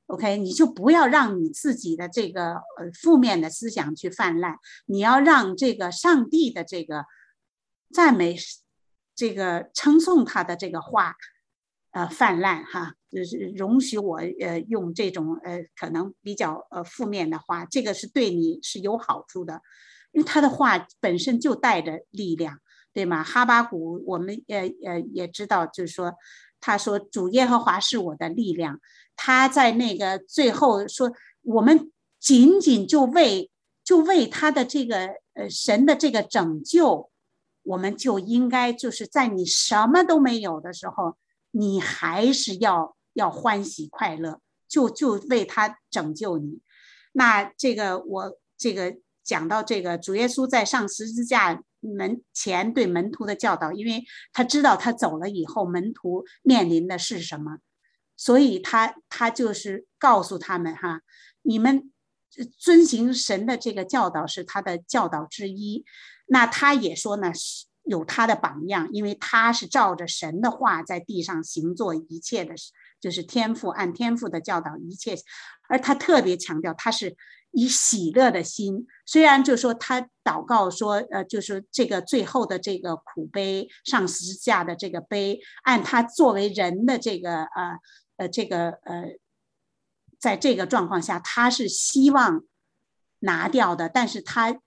[0.05, 7.05] ，OK，你就不要让你自己的这个呃负面的思想去泛滥，你要让这个上帝的这个
[7.91, 8.37] 赞美，
[9.15, 11.15] 这个称颂他的这个话。
[11.97, 19.63] 呃，泛滥哈，就是容许我呃用这种呃可能比较呃负面的话，这个是对你是有好处的，
[20.11, 22.59] 因为他的话本身就带着力量，
[22.93, 23.23] 对吗？
[23.23, 26.13] 哈巴谷我们呃呃也知道，就是说
[26.59, 28.79] 他说主耶和华是我的力量，
[29.15, 33.49] 他在那个最后说我们仅仅就为
[33.83, 37.09] 就为他的这个呃神的这个拯救，
[37.63, 41.17] 我们就应该就是在你什么都没有的时候。
[41.51, 46.61] 你还是要要欢喜快乐，就就为他拯救你。
[47.13, 57.57] 那这个我这个讲到这个主耶稣在上十字架门前对门徒的教导，因为他知道他走了以后门徒面临的是什么，
[58.15, 61.01] 所以他他就是告诉他们哈，
[61.41, 61.91] 你们
[62.57, 65.85] 遵行神的这个教导是他的教导之一。
[66.27, 67.31] 那他也说呢，
[67.87, 72.53] 有他的榜样，因为他是照着神的话在地上行做一切的，
[72.99, 75.15] 就是天赋按天赋的教导一切。
[75.69, 77.15] 而他特别强调，他是
[77.51, 87.79] 以喜乐的心，虽然就说他祷告说，呃，就是这个最后的这个苦悲上十字架的这个悲，按他作为人的这个呃
[88.17, 89.17] 呃这个呃，
[90.19, 92.43] 在这个状况下，他是希望
[93.19, 94.59] 拿掉的，但是他。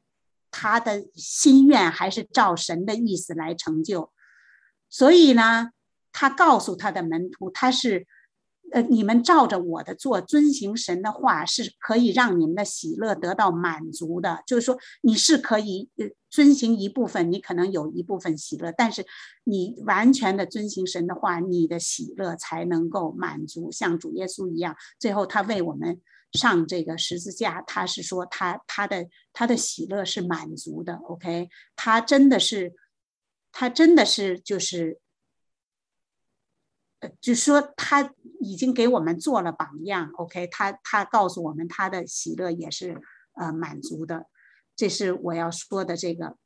[0.51, 4.11] 他的心愿还是照神的意思来成就，
[4.89, 5.71] 所以呢，
[6.13, 8.07] 他告诉他的门徒，他是，
[8.73, 14.43] 呃，你们照着我的做，遵行神的话，是可以让你们的喜乐得到满足的。
[14.47, 15.89] 就是说，你是可以
[16.29, 19.07] 遵行一部分，你可能有一部分喜乐，但是
[19.45, 26.01] 你完全的遵行神的话，你的喜乐才能够满足，像主耶稣一样，最后他为我们。
[26.33, 32.75] 上这个十字架，他是说他他的他的喜乐是满足的，OK，他真的是，
[33.53, 35.01] 他真的是就是，
[37.01, 43.01] 呃，就说他已经给我们做了榜样，OK，他他告诉我们他的喜乐也是
[43.35, 44.27] 呃满足的，
[44.77, 46.37] 这是我要说的这个。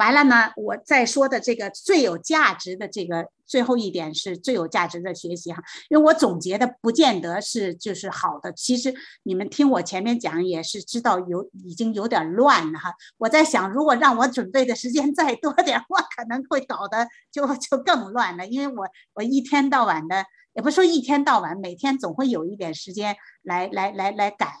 [0.00, 8.94] 完了呢，我再说的这个最有价值的这个最后一点是最有价值的学习哈，因为我总结的不见得是就是好的，其实
[9.24, 12.94] 你们听我前面讲也是知道有已经有点乱了哈。
[13.18, 20.24] 我在想，如果让我准备的时间再多点，我可能会搞得就就更乱了，因为我我一天到晚的，
[20.54, 24.54] 也不说一天到晚，每天总会有一点时间来来来来改。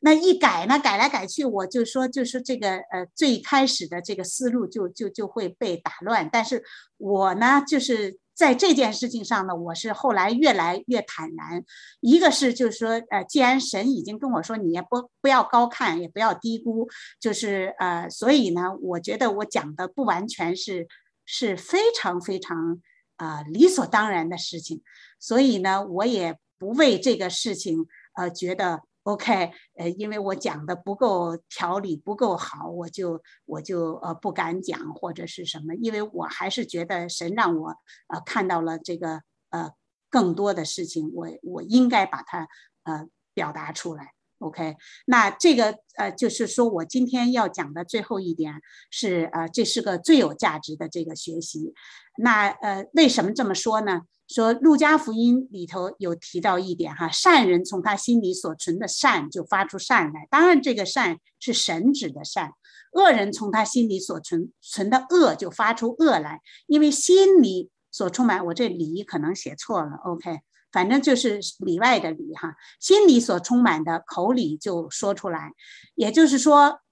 [0.00, 6.28] 那一改呢，改来改去，我就说，就是这个呃，最开始的这个思路就就就会被打乱。
[6.30, 6.62] 但是
[6.98, 11.64] 我呢，就是在这件事情上呢，我是后来越来越坦然。
[12.00, 16.88] 一个是就是说，呃，既然神已经跟我说，你也不不要高看，也不要低估，
[17.18, 20.86] 就是呃，所以呢，我觉得我讲的不完全是
[21.24, 22.80] 是非常非常
[23.16, 24.82] 啊理所当然的事情。
[25.18, 28.82] 所以呢，我也不为这个事情呃觉得。
[29.06, 37.68] OK，呃，因为我讲的不够条理不够好，我就我就呃不敢讲或者是什么，因为我还是觉得神让我
[38.08, 39.70] 呃看到了这个呃
[40.10, 42.48] 更多的事情，我我应该把它
[42.82, 44.15] 呃表达出来。
[44.38, 44.76] OK，
[45.06, 48.54] 那这个呃就是说我今天要讲的最后一点
[48.90, 51.72] 是呃这是个最有价值的这个学习。
[52.18, 54.02] 那呃为什么这么说呢？
[54.28, 62.48] 说《路加福音》里头有提到一点哈，善人从他心里所存的善就发出善来，当然这个善是神指的善；
[62.92, 70.40] 恶人从他心里所存存的恶就发出恶来，因为心里所充满，我这里可能写错了，OK，
[70.76, 75.54] 反正就是里外的里哈，心里所充满的口里就说出来，
[75.94, 76.82] 也就是说。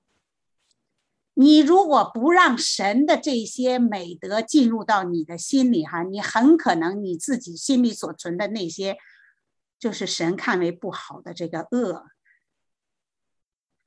[1.37, 8.97] 你如果不让神的这些美德进入到你的心里，哈，你很可能你自己心里所存的那些，
[9.77, 12.07] 就是神看为不好的这个恶，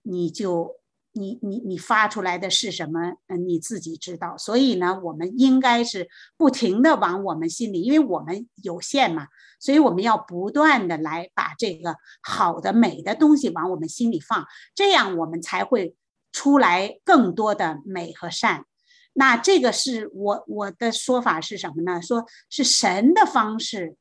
[0.02, 0.76] 你就
[1.18, 3.18] 你你你发出来的是什么？
[3.28, 4.38] 嗯，你自己知道。
[4.38, 6.08] 所以呢，我们应该是
[6.38, 9.28] 不停的往我们心里，因为我们有限嘛，
[9.60, 15.96] 所以我们要不断的来把这个好的美的东西往我们心里放，这样我们才会。
[16.34, 18.66] 出来更多的美和善，
[19.14, 22.00] 那这个是我我的说法是什么呢？
[22.00, 23.96] 说是神的方式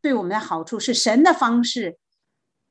[0.00, 1.98] 对我们的好处是神的方式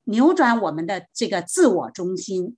[0.05, 2.57] 扭转我们的这个自我中心，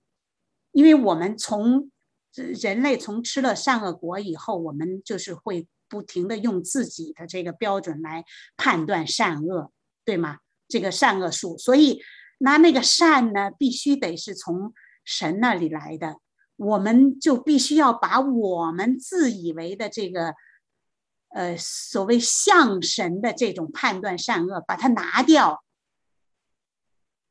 [0.72, 1.90] 因为我们从
[2.32, 8.24] 人类从吃了善恶果以后，我们就是会不停的用自己的这个标准来
[8.56, 9.72] 判断善恶，
[10.04, 10.38] 对吗？
[10.68, 12.00] 这个善恶数，所以
[12.38, 14.72] 那那个善呢，必须得是从。
[15.10, 16.18] 神那里来的，
[16.56, 20.34] 我们就必须要把我们自以为的这个，
[21.30, 25.64] 呃，所谓像神的这种判断善恶，把它拿掉，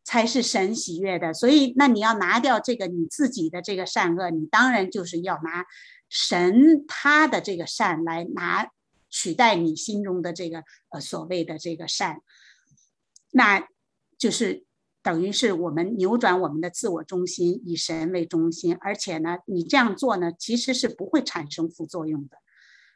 [0.08, 1.34] 才是神喜悦的。
[1.34, 5.66] 所以，那你要拿掉这个你自己的这个善恶，你当然就是要拿
[6.08, 8.72] 神他的这个善来拿
[9.10, 12.22] 取代你心中的这个呃所谓的这个善，
[13.32, 13.68] 那
[14.18, 14.64] 就是。
[15.04, 22.36] 等于是我们扭转我们的自我中心，以神为中心，而且呢，你这样做呢，其实是不会产生副作用的。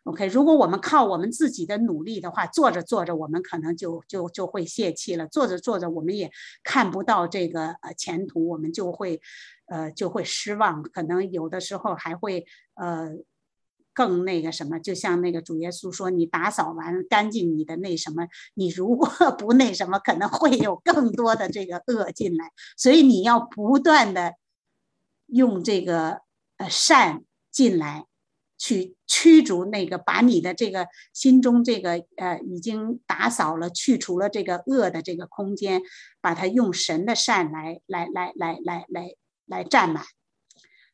[0.03, 6.31] OK，如果我们靠我们自己的努力的话，做着做着，我们可能就就就会泄气了；做着做着，我们也
[6.63, 9.21] 看不到这个呃前途，我们就会
[9.67, 13.11] 呃就会失望，可能有的时候还会呃
[13.93, 24.33] 更那个什么，就像那个主耶稣说，你打扫完干净你的那什么，你如果 不那什么，可能会有更多的这个恶进来，所以你要不断的
[25.27, 26.21] 用这个
[26.57, 28.05] 呃善进来，
[28.61, 35.81] 去驱逐那个，把你的这个心中这个呃已经打扫了、去除了这个恶的这个空间，
[36.21, 39.15] 把它用神的善来来来来来来
[39.47, 40.03] 来占满。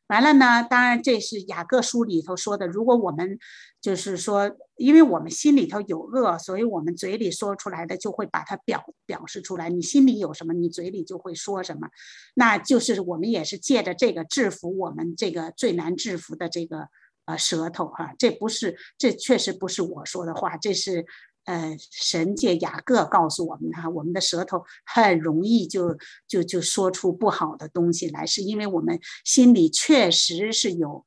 [0.06, 2.66] 完了呢，当然这是雅各书里头说的。
[2.66, 3.38] 如果我们
[3.82, 9.68] 就是说，因为我们心里头有恶，所以我们嘴里说出来的就会把它表表示出来。
[9.68, 11.90] 你心里有什么，你嘴里就会说什么。
[12.34, 16.88] 那就是我们也是借着这个制服我们这个最难制服的这个
[17.28, 18.12] 呃舌头哈。
[18.18, 21.06] 这不是，这确实不是我说的话，这是。
[21.44, 31.06] 呃，神界雅各告诉我们哈，我们的舌头很容易就就就说出不好的东西来，是因为我们心里确实是有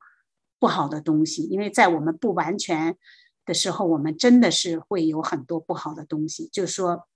[0.58, 2.96] 不好的东西，因为在我们不完全
[3.46, 7.06] 的时候，我们真的是会有很多不好的东西，就说。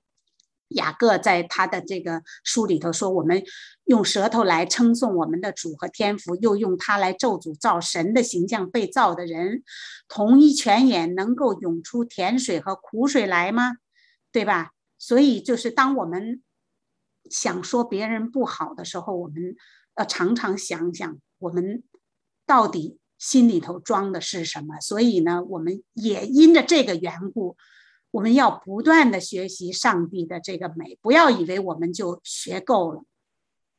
[0.70, 3.42] 雅各在他的这个书里头说：“我们
[3.84, 9.62] 用舌头来称颂我们的主和天赋，又用它来咒诅造神的形象被造的人。
[10.08, 13.76] 同一泉眼能够涌出甜水和苦水来吗？
[14.32, 14.72] 对吧？
[14.98, 16.42] 所以就是当我们
[17.30, 19.54] 想说别人不好的时候，我们
[19.96, 21.84] 要常常想想我们
[22.44, 24.80] 到底心里头装的是什么。
[24.80, 27.56] 所以呢，我们也因着这个缘故。”
[28.16, 33.04] 我们要不断的学习上帝的这个美，不要以为我们就学够了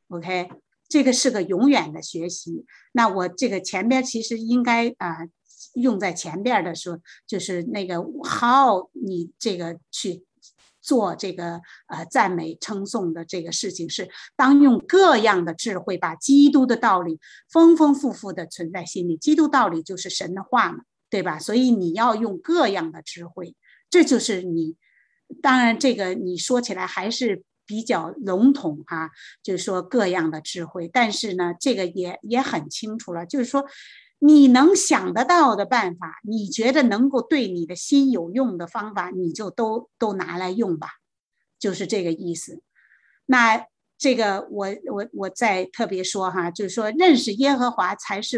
[0.09, 0.51] ，OK？
[0.87, 2.63] 这个是个永远的学习。
[2.91, 5.27] 那我这个前边其实应该啊
[5.73, 10.23] 用在前边的时候，就是那个 how 你这个去
[10.81, 17.19] 做这个呃赞美称颂的这个事情，是当用各样的智慧把基督的道理
[17.49, 19.17] 丰丰富富的存在心里。
[19.17, 21.39] 基督道理就是神的话嘛，对吧？
[21.39, 23.55] 所以你要用各样的智慧。
[23.97, 24.75] 这就是你，
[25.41, 29.09] 当然这个你说起来还是比较笼统哈，
[29.41, 33.65] 就是说各样的智慧，但是呢，这个也也很清楚了，就是说
[34.19, 40.89] 你能想得到的办法，你觉得能够对你的心有用的方法，你就都都拿来用吧，
[41.57, 42.61] 就是这个意思。
[43.25, 43.65] 那。
[43.97, 48.37] 这个我我我再特别说哈，就是说认识耶和华才是，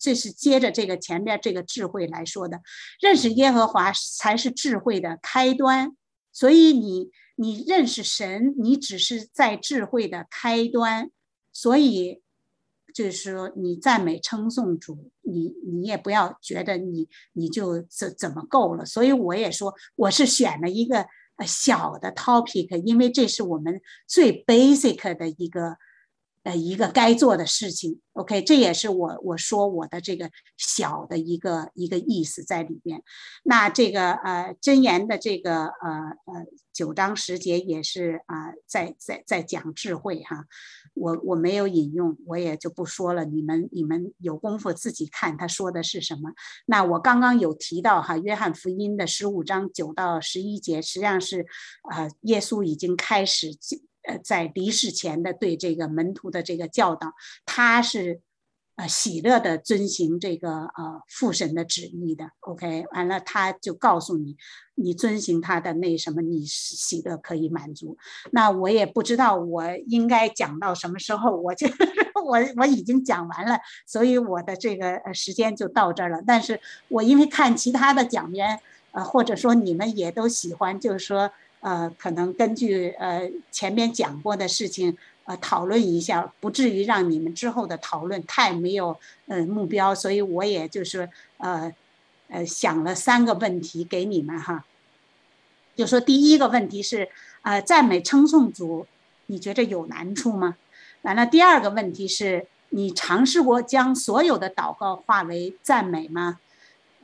[0.00, 2.60] 这是接着这个前边这个智慧来说的，
[3.00, 5.96] 认识耶和华才是智慧的开端。
[6.32, 11.10] 所以你你认识神，你只是在智慧的开端。
[11.52, 12.22] 所以
[12.94, 18.86] 就是说你赞美称颂主，你你也不要觉得你你就怎怎么够了。
[18.86, 21.08] 所以我也说我是选了一个。
[21.46, 25.76] 小的 topic，因为这是我们最 basic 的一个
[26.42, 28.00] 呃一个该做的事情。
[28.12, 33.02] OK，这也是我我说我的这个小的一个一个意思在里边。
[33.44, 35.88] 那这个呃真言的这个呃
[36.26, 40.44] 呃九章十节也是啊在在在讲智慧哈。
[40.92, 43.24] 我我没有引用，我也就不说了。
[43.24, 46.32] 你们你们有功夫自己看他说的是什么。
[46.66, 51.46] 那我刚刚有提到哈，约翰福音的十五章九到十一节，实际上是
[51.90, 53.54] 啊，耶稣已经开始
[54.18, 57.12] 在离世前的对这个门徒的这个教导，
[57.44, 58.20] 他是。
[58.76, 64.38] 呃，喜乐的遵行这个呃父神的旨意的，OK，完了他就告诉你，
[64.74, 67.98] 你遵行他的那什么，你喜乐可以满足。
[68.30, 71.66] 那我也不知道我应该讲到什么时候，我就
[72.24, 76.22] 我我已经讲完了，所以我的这个时间就到这儿了。
[76.26, 76.58] 但是
[76.88, 78.58] 我因为看其他的讲员，
[78.92, 81.30] 呃，或者说你们也都喜欢，就是说
[81.60, 84.96] 呃，可能根据呃前面讲过的事情。
[85.24, 88.98] 呃，讨论一下，不至于让你们之后的讨论太没有
[89.28, 91.72] 呃目标，所以我也就是呃
[92.28, 94.64] 呃想了三个问题给你们哈，
[95.76, 97.08] 就说第一个问题是
[97.42, 98.88] 呃赞美称颂主，
[99.26, 100.56] 你觉着有难处吗？
[101.02, 106.40] 完了，第二个问题是你尝试过将所有的祷告化为赞美吗？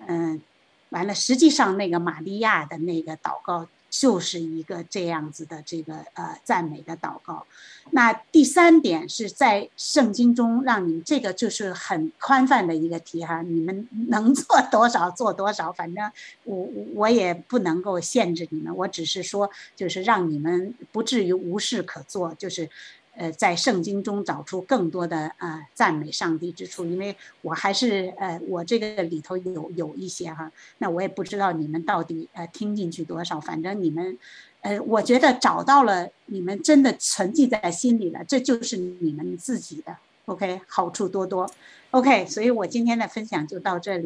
[0.09, 0.43] 嗯，
[0.89, 3.69] 完了，实际上那个玛利亚的那个祷告。
[3.99, 7.47] 就是一个这样子的这个呃赞美的祷告。
[7.91, 16.13] 那第三点是在圣经中让你这个就是很宽泛的一个题哈，你们能做多少做多少，反正
[16.45, 22.69] 我我也不能够限制你们，我只是说就是让你们不至于无事可做，就是。
[23.17, 34.19] 呃，在圣经中找出更多的呃赞美上帝之处，因为我还是呃我这个里头有有一些哈，那我也不知道你们到底呃听进去多少，反正你们，
[34.61, 39.97] 呃，我觉得找到了，你们真的沉浸在心里了，这就是你们自己的
[40.27, 41.51] ，OK，好处多多
[41.93, 44.05] ，OK，所以我今天的分享就到这里。